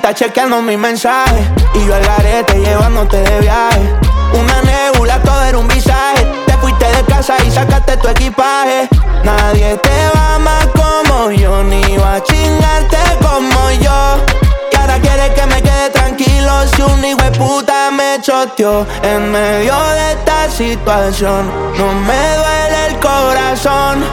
calladita 0.00 0.14
chequeando 0.14 0.62
mis 0.62 0.78
mensajes. 0.78 1.46
Y 1.74 1.86
yo 1.86 1.94
al 1.94 2.02
garete 2.02 2.54
llevándote 2.58 3.18
de 3.18 3.40
viaje. 3.40 3.94
Una 4.32 4.62
nebula, 4.62 5.20
todo 5.22 5.42
era 5.44 5.58
un 5.58 5.68
visaje. 5.68 6.26
Te 6.46 6.52
fuiste 6.58 6.84
de 6.86 7.04
casa 7.04 7.36
y 7.46 7.50
sacaste 7.50 7.96
tu 7.96 8.08
equipaje. 8.08 8.88
Nadie 9.24 9.76
te 9.76 10.10
va 10.16 10.38
más 10.38 10.66
como 10.68 11.30
yo 11.30 11.62
Ni 11.62 11.96
va 11.98 12.16
a 12.16 12.22
chingarte 12.22 12.96
como 13.20 13.70
yo. 13.72 14.24
Y 14.72 14.76
ahora 14.76 14.98
quieres 14.98 15.30
que 15.34 15.46
me 15.46 15.60
quede 15.60 15.90
tranquilo 15.90 16.52
Si 16.74 16.80
un 16.80 17.04
hijo 17.04 17.20
de 17.22 17.30
puta 17.32 17.90
me 17.90 18.18
choteó 18.22 18.86
En 19.02 19.30
medio 19.30 19.74
de 19.74 20.12
esta 20.12 20.50
situación. 20.50 21.50
No 21.76 21.92
me 21.92 22.36
duele 22.36 22.86
el 22.88 22.98
corazón. 23.00 24.04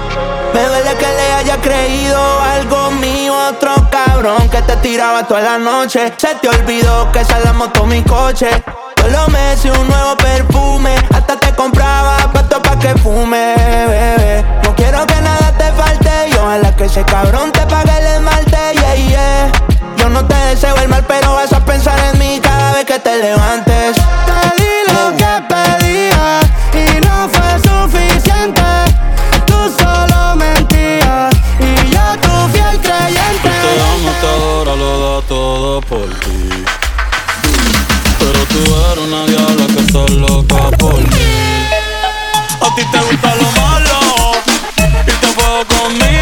Me 0.54 0.64
duele 0.66 0.96
que 0.98 1.08
le 1.08 1.34
haya 1.34 1.58
creído 1.58 2.20
algo 2.42 2.92
mío, 2.92 3.34
otro 3.50 3.87
cabrón 4.18 4.50
que 4.50 4.62
te 4.64 4.76
tiraba 4.78 5.28
toda 5.28 5.42
la 5.42 5.58
noche. 5.60 6.12
Se 6.18 6.34
te 6.42 6.50
olvidó 6.50 7.12
que 7.12 7.20
esa 7.20 7.38
es 7.38 7.46
la 7.46 7.54
mi 7.86 8.02
coche. 8.02 8.50
Todos 8.96 9.30
meses 9.30 9.72
un 9.78 9.88
nuevo 9.88 10.18
perfume. 10.18 10.96
Hasta 11.14 11.38
te 11.38 11.54
compraba 11.54 12.18
pato 12.34 12.60
pa' 12.60 12.80
que 12.80 12.96
fume, 12.96 13.54
bebé. 13.88 14.44
No 14.64 14.76
quiero 14.76 15.06
que 15.06 15.22
nada 15.22 15.54
te 15.56 15.72
falte. 15.72 16.30
Y 16.32 16.34
ojalá 16.34 16.76
que 16.76 16.86
ese 16.86 17.04
cabrón 17.06 17.52
te 17.52 17.62
pague 17.68 17.96
el 17.96 18.08
esmalte, 18.08 18.58
yeah, 18.74 18.96
yeah. 18.96 19.52
Yo 19.98 20.10
no 20.10 20.26
te 20.26 20.36
deseo 20.50 20.76
el 20.78 20.90
mal, 20.90 21.06
pero 21.08 21.36
vas 21.36 21.54
a 21.54 21.64
pensar 21.64 22.00
en 22.12 22.18
mí 22.18 22.40
cada 22.42 22.72
vez 22.72 22.86
que 22.86 22.98
te 22.98 23.18
levantes. 23.18 23.98
Te 23.98 24.64
di 24.64 24.94
lo 24.94 25.16
que 25.16 25.34
pedía 25.54 26.40
y 26.74 27.00
no 27.06 27.30
fue 27.30 27.50
suficiente. 27.70 28.62
Tú 29.46 29.72
solo 29.78 30.36
mentías 30.38 31.36
y 31.60 31.90
yo 31.92 32.18
tu 32.24 32.52
fiel 32.52 32.82
creyente. 32.82 33.27
Adoro, 34.06 34.76
lo 34.76 35.00
da 35.00 35.28
todo 35.28 35.82
por 35.82 36.08
ti. 36.20 36.50
Pero 38.20 38.40
tú 38.46 38.60
eres 38.92 39.06
una 39.08 39.26
diabla 39.26 39.68
que 39.68 39.80
está 39.80 40.06
loca 40.14 40.78
por 40.78 41.00
mí. 41.00 41.38
A 42.62 42.76
ti 42.76 42.84
te 42.92 43.00
gusta 43.00 43.36
lo 43.36 43.52
malo 43.62 44.00
y 45.02 45.12
te 45.12 45.28
juego 45.34 45.66
conmigo. 45.66 46.17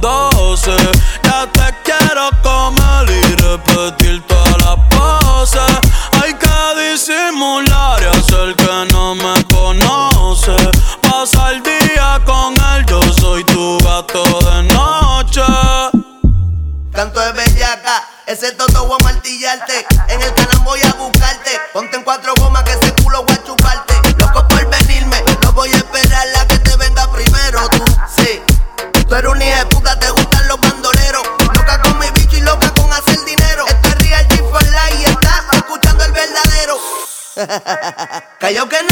12. 0.00 0.70
Ya 1.24 1.46
te 1.52 1.74
quiero 1.84 2.30
comer 2.42 3.10
y 3.10 3.34
repetir 3.36 4.22
todas 4.26 4.56
las 4.58 4.76
poses. 4.88 5.62
Hay 6.22 6.34
que 6.34 6.90
disimular 6.90 8.00
y 8.02 8.06
hacer 8.06 8.54
que 8.56 8.92
no 8.92 9.14
me 9.14 9.44
conoce. 9.46 10.56
Pasa 11.02 11.50
el 11.52 11.62
día 11.62 12.20
con 12.24 12.54
él, 12.54 12.86
yo 12.86 13.00
soy 13.20 13.44
tu 13.44 13.78
gato 13.84 14.22
de 14.22 14.62
noche. 14.74 15.42
Canto 16.92 17.20
de 17.20 17.32
bellaca, 17.32 18.08
ese 18.26 18.52
toto 18.52 18.86
voy 18.86 18.96
a 19.00 19.04
martillarte. 19.04 19.86
En 20.08 20.20
el 20.20 20.34
canal 20.34 20.58
voy 20.64 20.80
a 20.82 20.92
buscarte. 20.94 21.50
Ponte 21.72 21.96
en 21.96 22.02
cuatro 22.04 22.32
gomas 22.38 22.62
que 22.64 22.72
ese 22.72 22.92
culo 23.02 23.24
guay 23.24 23.39
Cayó 38.38 38.68
que 38.68 38.76
nadie 38.82 38.89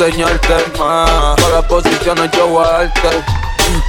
enseñarte 0.00 0.54
más. 0.78 1.36
Todas 1.36 1.52
las 1.52 1.64
posiciones 1.66 2.30
yo 2.32 2.46
voy 2.48 2.64
a 2.64 2.68
darte. 2.68 3.08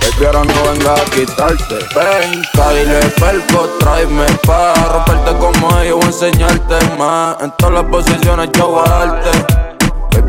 Baby, 0.01 0.25
ahora 0.25 0.43
no 0.43 0.71
venga 0.71 0.93
a 0.93 1.05
quitarte. 1.05 1.75
Ven, 1.95 2.41
Kyler, 2.53 3.13
cuerpo, 3.15 3.69
tráeme 3.79 4.25
pa' 4.45 4.73
Romperte 4.73 5.37
como 5.39 5.83
yo, 5.83 5.99
enseñarte 6.01 6.75
más. 6.97 7.37
En 7.41 7.51
todas 7.57 7.75
las 7.75 7.83
posiciones 7.85 8.49
yo 8.53 8.67
voy 8.67 9.70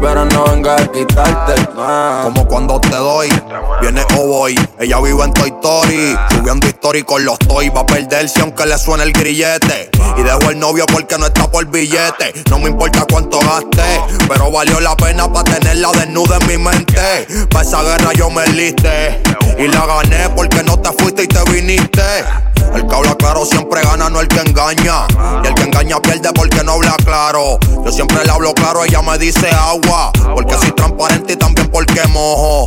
ahora 0.09 0.25
no 0.25 0.45
venga 0.45 0.77
a 0.77 0.87
quitarte 0.91 1.73
más 1.75 2.25
Como 2.25 2.47
cuando 2.47 2.81
te 2.81 2.97
doy, 2.97 3.29
viene 3.81 4.03
o 4.19 4.27
voy. 4.27 4.55
Ella 4.79 5.01
vive 5.01 5.25
en 5.25 5.33
Toy 5.33 5.49
Story, 5.49 6.17
subiendo 6.31 6.67
historia 6.67 7.05
con 7.05 7.25
los 7.25 7.39
toy. 7.39 7.69
Va 7.69 7.81
a 7.81 7.87
perderse 7.87 8.41
aunque 8.41 8.67
le 8.67 8.79
suene 8.79 9.05
el 9.05 9.13
grillete. 9.13 9.91
Y 10.17 10.23
dejo 10.23 10.51
el 10.51 10.59
novio 10.59 10.85
porque 10.87 11.17
no 11.19 11.27
está 11.27 11.51
por 11.51 11.65
billete. 11.67 12.33
No 12.51 12.59
me 12.59 12.69
importa 12.71 13.07
cuánto 13.11 13.39
gaste, 13.41 14.01
pero 14.29 14.51
valió 14.51 14.81
la 14.81 14.97
pena 14.97 15.33
para 15.33 15.45
tenerla 15.45 15.91
desnuda 15.93 16.39
en 16.41 16.47
mi 16.47 16.59
mente. 16.59 17.27
Pa' 17.51 17.63
esa 17.63 17.83
guerra 17.83 18.13
yo 18.13 18.31
me 18.31 18.47
liste 18.49 19.23
y 19.59 19.69
la 19.69 19.87
gané 19.87 20.29
porque 20.35 20.63
no 20.63 20.79
te 20.79 20.93
fuiste 20.93 21.25
y 21.25 21.29
te 21.29 21.43
viniste. 21.51 22.03
El 22.75 22.87
que 22.87 22.95
habla 22.95 23.15
claro 23.15 23.45
siempre 23.45 23.83
gana, 23.83 24.09
no 24.09 24.21
el 24.21 24.29
que 24.29 24.41
engaña. 24.41 25.07
Y 25.43 25.47
el 25.47 25.55
que 25.55 25.63
engaña 25.63 26.01
pierde 26.01 26.33
porque 26.33 26.63
no 26.65 26.73
habla 26.73 26.97
claro. 27.05 27.59
Yo 27.85 27.93
siempre 27.93 28.25
le 28.25 28.31
hablo 28.31 28.55
claro, 28.55 28.85
ella 28.85 29.03
me 29.03 29.19
dice 29.19 29.51
agua. 29.51 30.11
Porque 30.35 30.55
soy 30.55 30.73
transparente 30.73 31.35
y 31.35 31.37
también 31.37 31.69
porque 31.71 32.07
mojo. 32.09 32.65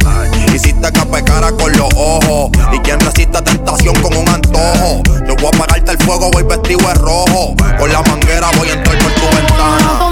Hiciste 0.54 0.92
que 0.92 1.06
pecara 1.06 1.52
con 1.52 1.72
los 1.74 1.90
ojos. 1.96 2.52
Y 2.74 2.80
quien 2.80 3.00
resiste 3.00 3.42
tentación 3.42 3.96
con 4.02 4.16
un 4.16 4.28
antojo. 4.30 5.02
Yo 5.28 5.36
voy 5.36 5.46
a 5.46 5.50
apagarte 5.50 5.92
el 5.92 5.98
fuego, 6.00 6.30
voy 6.32 6.44
vestido 6.44 6.80
de 6.88 6.94
rojo. 6.96 7.56
Con 7.78 7.92
la 7.92 8.02
manguera 8.04 8.50
voy 8.58 8.70
a 8.70 8.74
entrar 8.74 8.98
por 9.00 9.12
tu 9.14 9.36
ventana. 9.36 10.10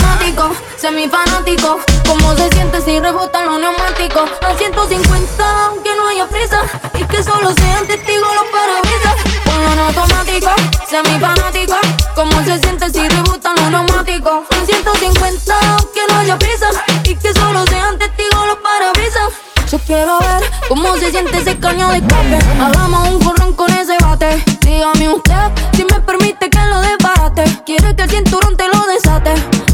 Semifanático. 0.83 1.79
¿Cómo 2.05 2.35
se 2.35 2.49
siente 2.49 2.81
si 2.81 2.99
rebotan 2.99 3.45
los 3.45 3.57
neumáticos? 3.57 4.29
A 4.41 4.53
150, 4.53 5.65
aunque 5.67 5.89
no 5.95 6.09
haya 6.09 6.27
prisa. 6.27 6.61
Y 6.93 7.05
que 7.05 7.23
solo 7.23 7.53
sean 7.53 7.87
testigos 7.87 8.27
los 8.35 8.45
parabrisas. 8.51 9.15
Ponlo 9.45 9.71
en 9.71 9.79
automático, 9.79 10.51
semifanático. 10.89 11.75
¿Cómo 12.15 12.43
se 12.43 12.59
siente 12.59 12.89
si 12.89 13.07
rebotan 13.07 13.55
los 13.55 13.71
neumáticos? 13.71 14.43
A 14.49 14.65
150, 14.65 15.57
aunque 15.71 16.01
no 16.09 16.19
haya 16.19 16.37
prisa. 16.37 16.69
Y 17.05 17.15
que 17.15 17.33
solo 17.33 17.65
sean 17.67 17.97
testigos 17.97 18.45
los 18.45 18.57
parabrisas. 18.57 19.52
Yo 19.71 19.80
quiero 19.80 20.19
ver 20.19 20.43
cómo 20.69 20.95
se 20.97 21.12
siente 21.12 21.38
ese 21.39 21.58
caño 21.58 21.88
de 21.89 21.97
escape. 21.97 22.39
Hagamos 22.62 23.10
un 23.10 23.19
corrón 23.19 23.54
con 23.54 23.71
ese 23.73 23.97
bate. 24.02 24.43
Dígame 24.62 25.10
usted 25.10 25.52
si 25.73 25.84
me 25.86 25.99
permite 26.02 26.49
que 26.49 26.60
lo 26.60 26.82
desbarate. 26.82 27.43
Quiere 27.65 27.95
que 27.95 28.04
el 28.04 28.10
cinturón 28.10 28.56
te 28.56 28.67
lo 28.67 28.86
desate. 28.88 29.34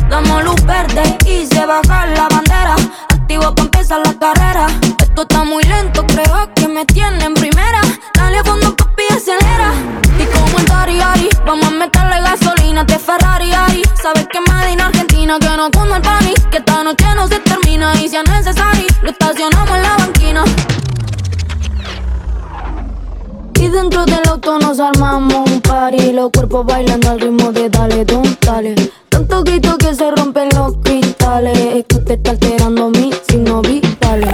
Damos 0.09 0.43
luz 0.43 0.63
verde 0.65 1.17
y 1.25 1.45
se 1.45 1.65
baja 1.65 2.05
la 2.07 2.27
bandera. 2.29 2.75
Activo 3.09 3.53
para 3.53 3.63
empezar 3.63 3.99
la 4.05 4.13
carrera. 4.17 4.67
Esto 5.01 5.21
está 5.23 5.43
muy 5.43 5.63
lento, 5.63 6.05
creo 6.07 6.49
que 6.55 6.67
me 6.67 6.85
tiene 6.85 7.25
en 7.25 7.33
primera. 7.33 7.81
Dale 8.13 8.43
fondo, 8.43 8.75
papi, 8.75 9.03
acelera. 9.11 9.73
Como 10.33 10.59
en 10.59 10.65
Dari 10.65 11.01
Ari, 11.01 11.29
vamos 11.45 11.67
a 11.67 11.71
meterle 11.71 12.21
gasolina 12.21 12.83
de 12.83 12.99
Ferrari 12.99 13.51
Ari. 13.53 13.83
Sabes 14.01 14.27
que 14.31 14.39
Medina 14.41 14.87
Argentina, 14.87 15.37
que 15.39 15.49
no 15.57 15.69
cunda 15.71 15.97
el 15.97 16.01
pani. 16.01 16.33
Que 16.51 16.57
esta 16.57 16.83
noche 16.83 17.05
no 17.15 17.27
se 17.27 17.39
termina 17.39 17.93
y 17.95 18.09
si 18.09 18.15
es 18.15 18.29
necesario, 18.29 18.87
lo 19.01 19.09
estacionamos 19.09 19.75
en 19.75 19.83
la 19.83 19.97
banquina. 19.97 20.43
Y 23.59 23.67
dentro 23.67 24.05
del 24.05 24.21
auto 24.29 24.57
nos 24.57 24.79
armamos 24.79 25.49
un 25.49 25.59
party 25.59 26.13
Los 26.13 26.31
cuerpos 26.31 26.65
bailando 26.65 27.09
al 27.09 27.19
ritmo 27.19 27.51
de 27.51 27.69
dale, 27.69 28.05
don, 28.05 28.23
dale 28.39 28.73
Tanto 29.09 29.43
grito 29.43 29.77
que 29.77 29.93
se 29.93 30.09
rompen 30.11 30.47
los 30.55 30.77
cristales 30.81 31.57
Es 31.57 31.85
que 31.85 31.99
te 31.99 32.13
está 32.13 32.31
alterando 32.31 32.89
mi 32.89 33.11
signo 33.27 33.61
vitales 33.61 34.33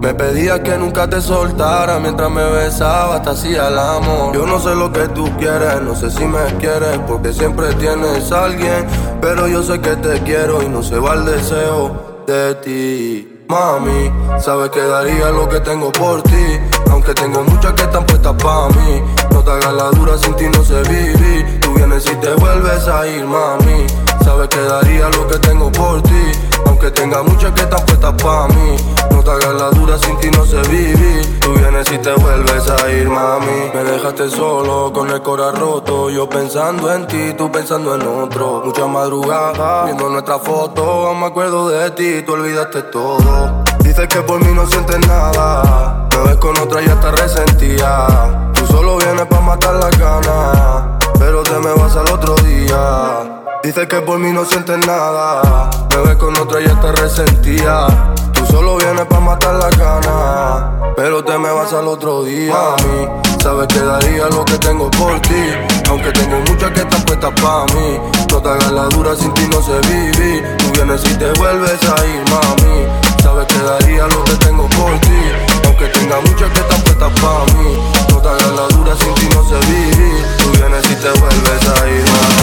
Me 0.00 0.14
pedía 0.14 0.62
que 0.62 0.78
nunca 0.78 1.08
te 1.10 1.20
soltara 1.20 1.98
mientras 1.98 2.30
me 2.30 2.42
besaba, 2.42 3.16
hasta 3.16 3.32
hacía 3.32 3.68
el 3.68 3.78
amor. 3.78 4.34
Yo 4.34 4.46
no 4.46 4.58
sé 4.58 4.74
lo 4.74 4.90
que 4.90 5.06
tú 5.08 5.30
quieres, 5.38 5.82
no 5.82 5.94
sé 5.94 6.10
si 6.10 6.24
me 6.24 6.42
quieres, 6.58 6.98
porque 7.06 7.34
siempre 7.34 7.74
tienes 7.74 8.32
a 8.32 8.44
alguien. 8.44 8.86
Pero 9.20 9.46
yo 9.46 9.62
sé 9.62 9.78
que 9.80 9.96
te 9.96 10.22
quiero 10.22 10.62
y 10.62 10.70
no 10.70 10.82
se 10.82 10.98
va 10.98 11.12
el 11.14 11.26
deseo 11.26 12.24
de 12.26 12.54
ti. 12.56 13.44
Mami, 13.46 14.10
sabes 14.38 14.70
que 14.70 14.80
daría 14.80 15.28
lo 15.30 15.46
que 15.48 15.60
tengo 15.60 15.92
por 15.92 16.22
ti. 16.22 16.58
Aunque 16.90 17.12
tengo 17.12 17.42
muchas 17.44 17.74
que 17.74 17.82
están 17.82 18.06
puestas 18.06 18.34
para 18.42 18.68
mí. 18.68 19.02
No 19.30 19.42
te 19.42 19.50
hagas 19.50 19.72
la 19.72 19.90
dura, 19.90 20.18
sin 20.18 20.34
ti 20.36 20.46
no 20.48 20.64
sé 20.64 20.82
vivir. 20.82 21.60
Tú 21.60 21.74
vienes 21.74 22.04
y 22.06 22.14
te 22.16 22.34
vuelves 22.34 22.86
a 22.88 23.06
ir, 23.06 23.24
mami. 23.24 23.86
Sabes 24.24 24.48
que 24.48 24.60
daría 24.60 25.08
lo 25.08 25.26
que 25.28 25.38
tengo 25.38 25.70
por 25.72 26.02
ti. 26.02 26.32
Aunque 26.66 26.90
tenga 26.90 27.22
muchas 27.22 27.52
que 27.52 27.62
están 27.62 27.84
puestas 27.86 28.14
pa' 28.22 28.48
mí. 28.48 28.76
No 29.10 29.22
te 29.22 29.30
hagas 29.30 29.54
la 29.54 29.70
dura, 29.70 29.98
sin 29.98 30.18
ti 30.18 30.30
no 30.30 30.44
sé 30.44 30.60
vivir. 30.68 31.40
Tú 31.40 31.52
vienes 31.54 31.90
y 31.90 31.98
te 31.98 32.12
vuelves 32.14 32.70
a 32.70 32.90
ir, 32.90 33.08
mami. 33.08 33.70
Me 33.74 33.84
dejaste 33.84 34.30
solo, 34.30 34.92
con 34.92 35.10
el 35.10 35.20
corazón 35.22 35.60
roto. 35.60 36.10
Yo 36.10 36.28
pensando 36.28 36.92
en 36.92 37.06
ti, 37.06 37.34
tú 37.36 37.50
pensando 37.50 37.94
en 37.94 38.06
otro. 38.06 38.62
Mucha 38.64 38.86
madrugada, 38.86 39.84
viendo 39.84 40.08
nuestra 40.08 40.38
foto. 40.38 41.14
Me 41.14 41.26
acuerdo 41.26 41.68
de 41.68 41.90
ti, 41.92 42.22
tú 42.22 42.32
olvidaste 42.32 42.82
todo. 42.84 43.64
Dices 43.80 44.06
que 44.08 44.20
por 44.20 44.44
mí 44.44 44.52
no 44.54 44.66
sientes 44.66 44.98
nada. 45.06 46.08
Me 46.10 46.28
ves 46.28 46.36
con 46.36 46.56
otra 46.58 46.82
y 46.82 46.86
hasta 46.86 47.10
resentía. 47.10 48.49
Solo 48.70 48.96
vienes 48.98 49.26
pa' 49.26 49.40
matar 49.40 49.74
la 49.74 49.90
gana. 49.90 50.98
Pero 51.18 51.42
te 51.42 51.58
me 51.58 51.72
vas 51.74 51.96
al 51.96 52.08
otro 52.12 52.34
día. 52.36 53.40
Dice 53.62 53.86
que 53.86 54.00
por 54.00 54.18
mí 54.18 54.32
no 54.32 54.44
sientes 54.44 54.78
nada. 54.86 55.68
Me 55.90 55.96
ves 56.02 56.16
con 56.16 56.36
otra 56.38 56.60
y 56.60 56.64
te 56.64 56.92
resentía. 56.92 57.86
Tú 58.32 58.46
solo 58.46 58.76
vienes 58.76 59.04
pa' 59.06 59.20
matar 59.20 59.54
la 59.54 59.70
gana. 59.70 60.92
Pero 60.96 61.22
te 61.24 61.36
me 61.38 61.50
vas 61.50 61.72
al 61.72 61.88
otro 61.88 62.22
día. 62.24 62.52
Mami, 62.52 63.08
sabes 63.42 63.66
que 63.68 63.80
daría 63.80 64.26
lo 64.28 64.44
que 64.44 64.58
tengo 64.58 64.90
por 64.90 65.20
ti. 65.20 65.44
Aunque 65.88 66.12
tengo 66.12 66.38
muchas 66.48 66.70
que 66.70 66.80
están 66.80 67.02
puestas 67.02 67.32
pa' 67.40 67.66
mí. 67.74 68.00
No 68.30 68.40
te 68.40 68.48
hagas 68.48 68.72
la 68.72 68.84
dura, 68.84 69.14
sin 69.16 69.32
ti 69.34 69.48
no 69.50 69.60
sé 69.62 69.78
vivir. 69.88 70.56
Tú 70.58 70.72
vienes 70.74 71.02
y 71.04 71.14
te 71.14 71.32
vuelves 71.38 71.80
a 71.82 72.06
ir, 72.06 72.22
mami. 72.30 72.86
Sabes 73.22 73.46
que 73.46 73.58
daría 73.58 74.06
lo 74.06 74.24
que 74.24 74.32
tengo 74.36 74.68
por 74.68 74.98
ti. 75.00 75.49
Aunque 75.80 75.98
tenga 75.98 76.20
muchas 76.20 76.50
que 76.50 76.60
están 76.60 76.82
puestas 76.82 77.10
pa' 77.22 77.46
mí. 77.56 77.78
No 78.10 78.18
te 78.20 78.28
hagas 78.28 78.52
la 78.52 78.68
dura, 78.76 78.94
sin 78.96 79.14
ti 79.14 79.26
no 79.34 79.42
sé 79.48 79.56
vivir. 79.66 80.26
Tú 80.36 80.50
vienes 80.50 80.84
y 80.90 80.94
te 80.94 81.08
vuelves 81.18 81.68
a 81.68 81.88
ir, 81.88 82.04
mami. 82.04 82.40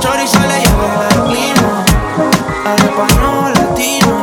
Chorizo 0.00 0.40
le 0.40 0.58
lleva 0.58 1.08
el 1.08 1.22
clima. 1.30 1.84
Latino. 3.54 4.21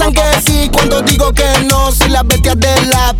Piensan 0.00 0.12
que 0.12 0.40
sí, 0.50 0.70
cuando 0.72 1.02
digo 1.02 1.32
que 1.32 1.44
no, 1.68 1.92
si 1.92 2.08
las 2.08 2.26
bestias 2.26 2.58
de 2.58 2.86
lápiz 2.86 3.19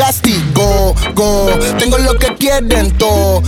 castigo. 0.01 0.95
Go, 1.13 1.47
tengo 1.77 1.97
lo 1.99 2.17
que 2.17 2.33
quieren 2.35 2.91
todo. 2.97 3.41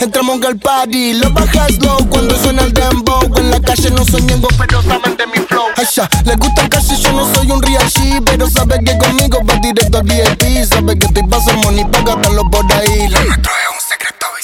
Entramos 0.00 0.42
al 0.44 0.58
party, 0.58 1.14
lo 1.14 1.30
bajas 1.30 1.78
low 1.78 1.98
cuando 2.10 2.36
suena 2.36 2.62
el 2.62 2.72
dembow. 2.72 3.22
En 3.36 3.50
la 3.52 3.60
calle 3.60 3.90
no 3.90 4.04
soy 4.04 4.22
miembro, 4.22 4.48
pero 4.58 4.82
saben 4.82 5.16
de 5.16 5.26
mi 5.28 5.38
flow. 5.46 5.66
Asha, 5.76 6.08
le 6.24 6.34
gusta 6.34 6.64
y 6.64 6.96
yo 7.02 7.12
no 7.12 7.32
soy 7.32 7.50
un 7.52 7.62
real 7.62 7.88
G, 7.90 8.22
pero 8.24 8.50
sabe 8.50 8.80
que 8.84 8.98
conmigo 8.98 9.38
va 9.48 9.54
directo 9.62 9.98
al 9.98 10.04
VIP. 10.04 10.64
Sabe 10.68 10.98
que 10.98 11.06
estoy 11.06 11.22
paso 11.28 11.52
money 11.58 11.86
gastarlo 12.04 12.42
por 12.50 12.72
ahí. 12.72 13.08
Lo 13.08 13.20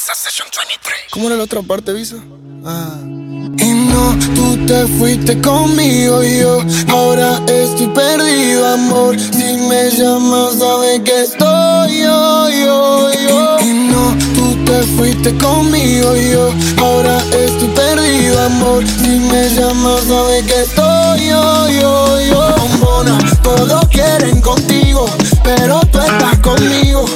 un 0.07 0.17
secreto 0.17 0.61
y 0.69 1.11
¿Cómo 1.11 1.29
era 1.29 1.37
la 1.37 1.45
otra 1.45 1.63
parte, 1.63 1.93
Visa? 1.95 2.17
Ah. 2.65 2.99
Y 3.05 3.71
no, 3.89 4.19
tú 4.35 4.67
te 4.67 4.87
fuiste 4.99 5.41
conmigo 5.41 6.23
y 6.23 6.41
yo 6.41 6.59
ahora 6.89 7.41
estoy 7.47 7.87
perdido, 7.89 8.69
amor. 8.69 9.19
Si 9.19 9.57
me 9.69 9.91
llamas, 9.91 10.59
sabes 10.59 11.01
que 11.05 11.23
estoy 11.23 12.03
yo, 12.03 12.51
yo, 12.51 13.13
yo. 13.29 13.57
Y, 13.61 13.73
no, 13.89 14.15
tú 14.35 14.65
te 14.67 14.83
fuiste 14.97 15.35
conmigo 15.39 16.15
y 16.17 16.33
yo 16.33 16.53
ahora 16.83 17.19
estoy 17.33 17.69
perdido, 17.69 18.43
amor. 18.43 18.85
Si 18.87 19.09
me 19.09 19.49
llamas, 19.49 20.05
sabes 20.05 20.45
que 20.45 20.61
estoy 20.63 21.29
yo, 21.29 21.69
yo, 21.71 22.21
yo. 22.21 22.55
Bombona, 22.59 23.19
todos 23.43 23.89
quieren 23.89 24.43
contigo, 24.43 25.07
pero 25.43 25.81
tú 25.91 25.99
estás 25.99 26.39
conmigo. 26.41 27.07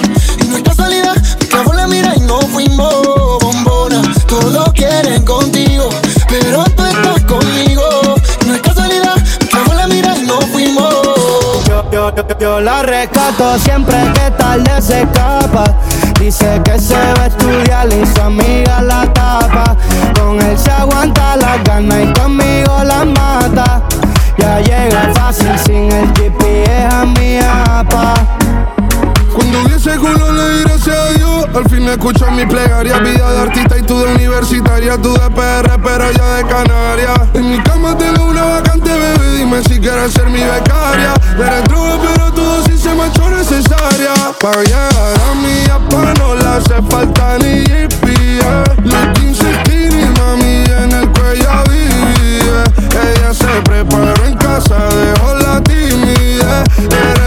No 8.47 8.55
es 8.55 8.61
casualidad, 8.63 9.15
que 9.39 9.75
la 9.75 9.87
mira 9.87 10.17
y 10.17 10.27
fuimos. 10.51 10.93
Yo, 12.41 12.61
la 12.61 12.83
rescato 12.83 13.59
siempre 13.59 13.97
que 14.15 14.31
tarde 14.33 14.83
se 14.83 15.03
escapa. 15.03 15.65
Dice 16.19 16.61
que 16.65 16.81
se 16.81 16.97
va 16.97 17.25
a 17.25 17.27
estudiar 17.27 17.89
y 17.93 18.05
su 18.07 18.23
amiga 18.23 18.83
la 18.83 19.13
tapa. 19.13 19.77
Con 20.19 20.41
él 20.43 20.59
se 20.59 20.71
aguanta 20.71 21.37
la 21.37 21.59
gana 21.59 22.03
y 22.03 22.13
conmigo 22.13 22.83
la 22.83 23.05
mata. 23.05 23.83
Ya 24.39 24.59
llega 24.61 25.13
fácil 25.15 25.57
sin 25.65 25.93
el 25.93 26.13
GPS 26.15 26.89
a 26.91 27.05
mi 27.05 27.39
apa. 27.39 28.15
Cuando 29.51 29.67
vi 29.67 29.77
ese 29.77 29.97
culo 29.97 30.31
le 30.31 30.59
di 30.59 30.65
gracias 30.65 30.95
a 30.95 31.13
Dios. 31.15 31.47
Al 31.55 31.65
fin 31.71 31.89
escucho 31.89 32.31
mi 32.31 32.45
plegaria 32.45 32.99
Vida 32.99 33.33
de 33.33 33.39
artista 33.41 33.79
y 33.79 33.83
tú 33.83 33.99
de 33.99 34.13
universitaria. 34.13 35.01
Tú 35.01 35.15
de 35.15 35.31
PR 35.31 35.81
pero 35.83 36.13
yo 36.13 36.35
de 36.35 36.45
Canaria 36.47 37.15
En 37.33 37.51
mi 37.53 37.59
cama 37.63 37.97
tengo 37.97 38.27
una 38.27 38.45
vacante 38.45 38.91
bebé 38.91 39.39
Dime 39.39 39.63
si 39.63 39.81
quieres 39.81 40.13
ser 40.13 40.27
mi 40.27 40.41
becaria. 40.41 41.15
Eres 41.39 41.65
droga 41.65 41.97
pero 42.15 42.33
todo 42.33 42.63
si 42.65 42.77
se 42.77 42.91
hecho 42.91 43.31
necesaria. 43.31 44.13
Para 44.39 44.63
llegar 44.65 45.15
a 45.31 45.35
mi 45.35 45.65
apa 45.71 46.13
no 46.19 46.35
le 46.35 46.47
hace 46.47 46.83
falta 46.91 47.39
ni 47.39 47.65
GPS. 47.65 48.45
Los 48.85 49.19
15 49.19 49.45
skinny 49.61 50.05
mami 50.19 50.65
en 50.67 50.93
el 50.93 51.09
cuello 51.13 51.65
vive. 51.71 52.65
Ella 53.15 53.33
se 53.33 53.63
preparó 53.65 54.27
en 54.27 54.37
casa, 54.37 54.77
dejó 54.91 55.35
la 55.37 55.63
timidez 55.63 57.18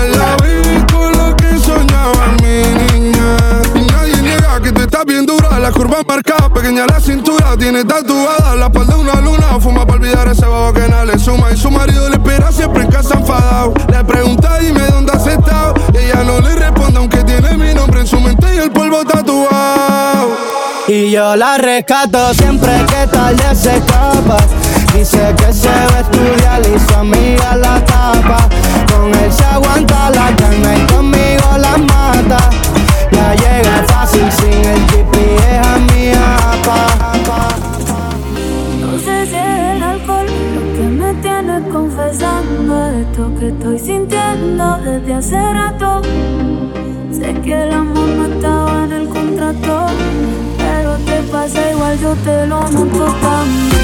La 5.71 5.77
curva 5.77 6.03
marcada, 6.05 6.49
pequeña 6.49 6.85
la 6.85 6.99
cintura 6.99 7.55
Tiene 7.57 7.85
tatuada 7.85 8.57
la 8.57 8.65
espalda 8.65 8.97
una 8.97 9.21
luna 9.21 9.57
Fuma 9.57 9.85
para 9.85 10.01
olvidar 10.01 10.27
ese 10.27 10.45
babo 10.45 10.73
que 10.73 10.81
le 10.81 11.17
suma 11.17 11.49
Y 11.49 11.55
su 11.55 11.71
marido 11.71 12.09
le 12.09 12.15
espera 12.15 12.51
siempre 12.51 12.83
en 12.83 12.91
casa 12.91 13.17
enfadado 13.17 13.73
Le 13.89 14.03
pregunta 14.03 14.57
dime 14.59 14.81
dónde 14.81 15.13
has 15.13 15.25
estado 15.25 15.73
Y 15.93 15.97
ella 15.97 16.25
no 16.25 16.41
le 16.41 16.55
responde 16.55 16.97
aunque 16.97 17.23
tiene 17.23 17.55
mi 17.57 17.73
nombre 17.73 18.01
en 18.01 18.07
su 18.07 18.19
mente 18.19 18.53
Y 18.53 18.57
el 18.57 18.69
polvo 18.71 19.05
tatuado 19.05 20.35
Y 20.89 21.11
yo 21.11 21.37
la 21.37 21.57
rescato 21.57 22.33
siempre 22.33 22.73
que 22.87 23.07
tarde 23.07 23.55
se 23.55 23.77
escapa. 23.77 24.37
Dice 24.93 25.33
que 25.37 25.53
se 25.53 25.69
va 25.69 25.97
a 25.97 26.01
estudiar 26.01 26.61
y 26.63 26.79
su 26.79 26.95
amiga 26.95 27.55
la 27.55 27.79
tapa. 27.85 28.49
Con 28.93 29.07
él 29.15 29.31
se 29.31 29.45
aguanta 29.45 30.09
la 30.09 30.31
gana 30.31 30.75
y 30.75 30.93
conmigo 30.93 31.57
la 31.57 31.77
mata. 31.77 32.49
Ya 33.13 33.35
llega 33.35 33.85
fácil 33.87 34.29
sin 34.33 34.65
el 34.65 34.85
GPS 34.87 35.20
rato. 45.37 46.01
Sé 47.11 47.33
que 47.41 47.63
el 47.63 47.71
amor 47.71 48.07
no 48.07 48.25
estaba 48.33 48.83
en 48.85 48.91
el 48.93 49.07
contrato, 49.07 49.85
pero 50.57 50.97
te 50.97 51.21
pasa 51.31 51.71
igual, 51.71 51.99
yo 51.99 52.13
te 52.15 52.47
lo 52.47 52.61
noto 52.69 53.05
también. 53.21 53.80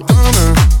Christian 0.00 0.73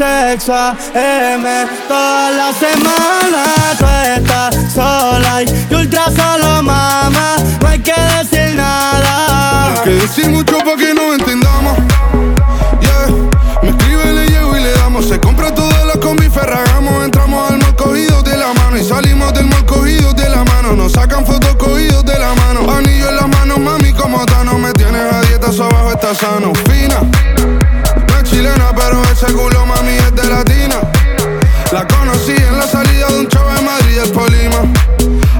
Sexo 0.00 0.54
M 0.94 1.66
toda 1.86 2.30
la 2.30 2.52
semana. 2.54 3.44
Tú 3.78 3.84
estás 4.16 4.56
sola 4.72 5.42
y 5.42 5.74
ultra 5.74 6.06
solo, 6.06 6.62
mamá. 6.62 7.36
No 7.60 7.68
hay 7.68 7.80
que 7.80 7.92
decir 7.92 8.56
nada. 8.56 9.74
Hay 9.74 9.84
que 9.84 9.90
decir 9.90 10.30
mucho 10.30 10.56
para 10.60 10.76
que 10.78 10.94
nos 10.94 11.18
entendamos. 11.18 11.76
Yeah. 12.80 13.08
Me 13.62 13.68
escribe, 13.68 14.12
le 14.14 14.26
llevo 14.30 14.56
y 14.56 14.62
le 14.62 14.72
damos. 14.72 15.06
Se 15.06 15.20
compra 15.20 15.54
toda 15.54 15.84
la 15.84 16.00
combi, 16.00 16.30
ferragamos. 16.30 17.04
Entramos 17.04 17.50
al 17.50 17.58
mal 17.58 17.76
cogidos 17.76 18.24
de 18.24 18.38
la 18.38 18.54
mano 18.54 18.78
y 18.78 18.84
salimos 18.84 19.34
del 19.34 19.48
mal 19.48 19.66
cogidos 19.66 20.16
de 20.16 20.30
la 20.30 20.44
mano. 20.44 20.72
Nos 20.76 20.92
sacan 20.92 21.26
fotos 21.26 21.56
cogidos 21.56 22.06
de 22.06 22.18
la 22.18 22.34
mano. 22.36 22.72
Anillo 22.72 23.10
en 23.10 23.16
la 23.16 23.26
mano, 23.26 23.58
mami, 23.58 23.92
como 23.92 24.24
no 24.46 24.58
Me 24.58 24.72
tienes 24.72 25.12
a 25.12 25.20
dieta, 25.20 25.50
eso 25.50 25.64
abajo 25.64 25.90
está 25.90 26.14
sano. 26.14 26.52
Fina, 26.70 27.00
ese 29.22 29.32
culo, 29.34 29.66
mami, 29.66 29.96
es 29.96 30.14
de 30.14 30.24
latina. 30.28 30.80
La 31.72 31.86
conocí 31.86 32.32
en 32.32 32.58
la 32.58 32.66
salida 32.66 33.06
de 33.08 33.20
un 33.20 33.28
show 33.28 33.44
en 33.58 33.64
Madrid, 33.64 33.98
el 34.02 34.10
Polima. 34.10 34.62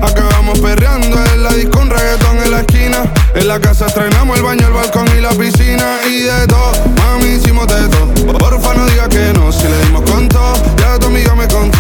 Acabamos 0.03 0.59
perreando 0.59 1.19
en 1.33 1.43
la 1.43 1.53
disco, 1.55 1.79
un 1.81 1.89
reggaetón 1.89 2.39
en 2.45 2.51
la 2.51 2.61
esquina. 2.61 3.11
En 3.35 3.49
la 3.49 3.59
casa 3.59 3.87
estrenamos 3.87 4.37
el 4.37 4.43
baño, 4.43 4.67
el 4.67 4.73
balcón 4.75 5.09
y 5.17 5.21
la 5.21 5.31
piscina. 5.31 5.99
Y 6.07 6.23
de 6.23 6.47
todo, 6.47 6.73
mami, 6.99 7.37
hicimos 7.37 7.67
de 7.69 7.89
todo. 7.89 8.39
Porfa, 8.39 8.75
no 8.75 8.87
diga 8.87 9.09
que 9.09 9.33
no, 9.33 9.51
si 9.51 9.65
le 9.65 9.79
dimos 9.85 10.03
con 10.11 10.29
todo. 10.29 10.55
Ya 10.77 10.99
tu 10.99 11.07
amiga 11.07 11.35
me 11.35 11.49
contó 11.49 11.80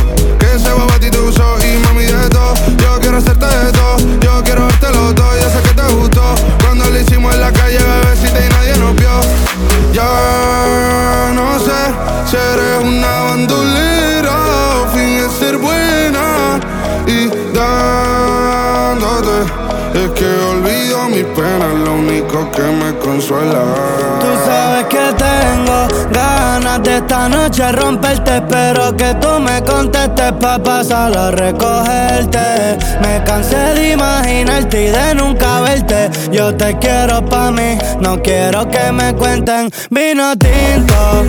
esta 27.10 27.28
noche 27.28 27.72
romperte. 27.72 28.36
Espero 28.36 28.96
que 28.96 29.12
tú 29.14 29.40
me 29.40 29.60
contestes 29.64 30.32
pa' 30.40 30.62
pasar 30.62 31.16
a 31.16 31.32
recogerte. 31.32 32.78
Me 33.02 33.24
cansé 33.24 33.74
de 33.74 33.92
imaginarte 33.94 34.84
y 34.84 34.90
de 34.90 35.14
nunca 35.16 35.60
verte. 35.60 36.08
Yo 36.30 36.54
te 36.54 36.78
quiero 36.78 37.24
pa' 37.24 37.50
mí, 37.50 37.76
no 38.00 38.22
quiero 38.22 38.68
que 38.68 38.92
me 38.92 39.12
cuenten 39.14 39.70
vino 39.90 40.36
tinto. 40.36 41.24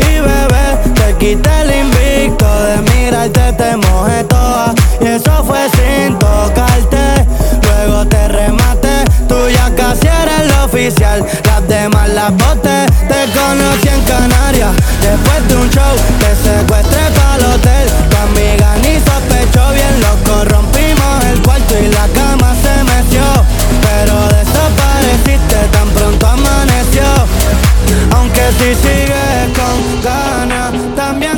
Y 0.00 0.18
bebé, 0.18 0.66
te 0.94 1.14
quité 1.18 1.50
el 1.60 1.70
invicto 1.84 2.46
de 2.64 2.90
mirarte, 2.90 3.52
te 3.52 3.76
mojé 3.76 4.24
toda. 4.24 4.72
Y 5.02 5.08
eso 5.08 5.44
fue 5.44 5.68
sin 5.76 6.18
tocarte. 6.18 7.26
Luego 7.64 8.06
te 8.06 8.28
rematé, 8.28 8.57
tú 9.28 9.48
ya 9.48 9.70
casi 9.76 10.06
eres 10.06 10.40
el 10.40 10.50
oficial. 10.64 11.24
Las 11.44 11.68
demás 11.68 12.08
las 12.08 12.30
boté, 12.32 12.86
te 13.06 13.20
conocí 13.38 13.88
en 13.88 14.02
Canarias. 14.02 14.72
Después 15.02 15.48
de 15.48 15.56
un 15.56 15.70
show, 15.70 15.94
te 16.18 16.30
secuestré 16.48 17.02
para 17.16 17.36
el 17.36 17.44
hotel. 17.44 17.88
Tu 18.10 18.16
amiga 18.16 18.68
ni 18.82 18.94
sospechó 18.98 19.70
bien, 19.72 19.94
lo 20.00 20.12
corrompimos 20.32 21.24
el 21.30 21.42
cuarto 21.42 21.74
y 21.78 21.88
la 21.88 22.06
cama 22.08 22.54
se 22.62 22.74
metió. 22.84 23.22
Pero 23.86 24.14
desapareciste 24.36 25.56
tan 25.72 25.88
pronto 25.90 26.26
amaneció. 26.26 27.08
Aunque 28.16 28.42
si 28.58 28.74
sigues 28.74 29.44
con 29.58 30.02
ganas, 30.02 30.72
también 30.96 31.37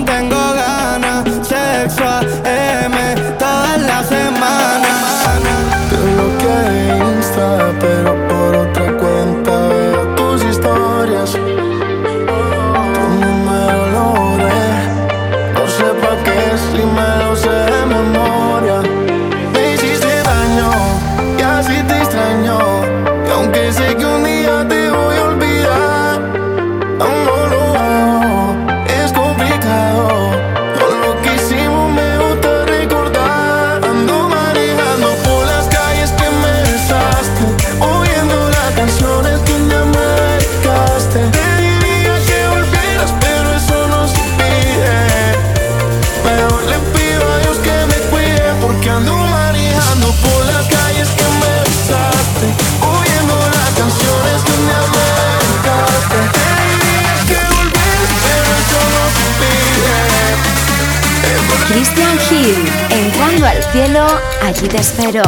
cielo, 63.73 64.05
allí 64.43 64.67
te 64.69 64.79
espero. 64.79 65.23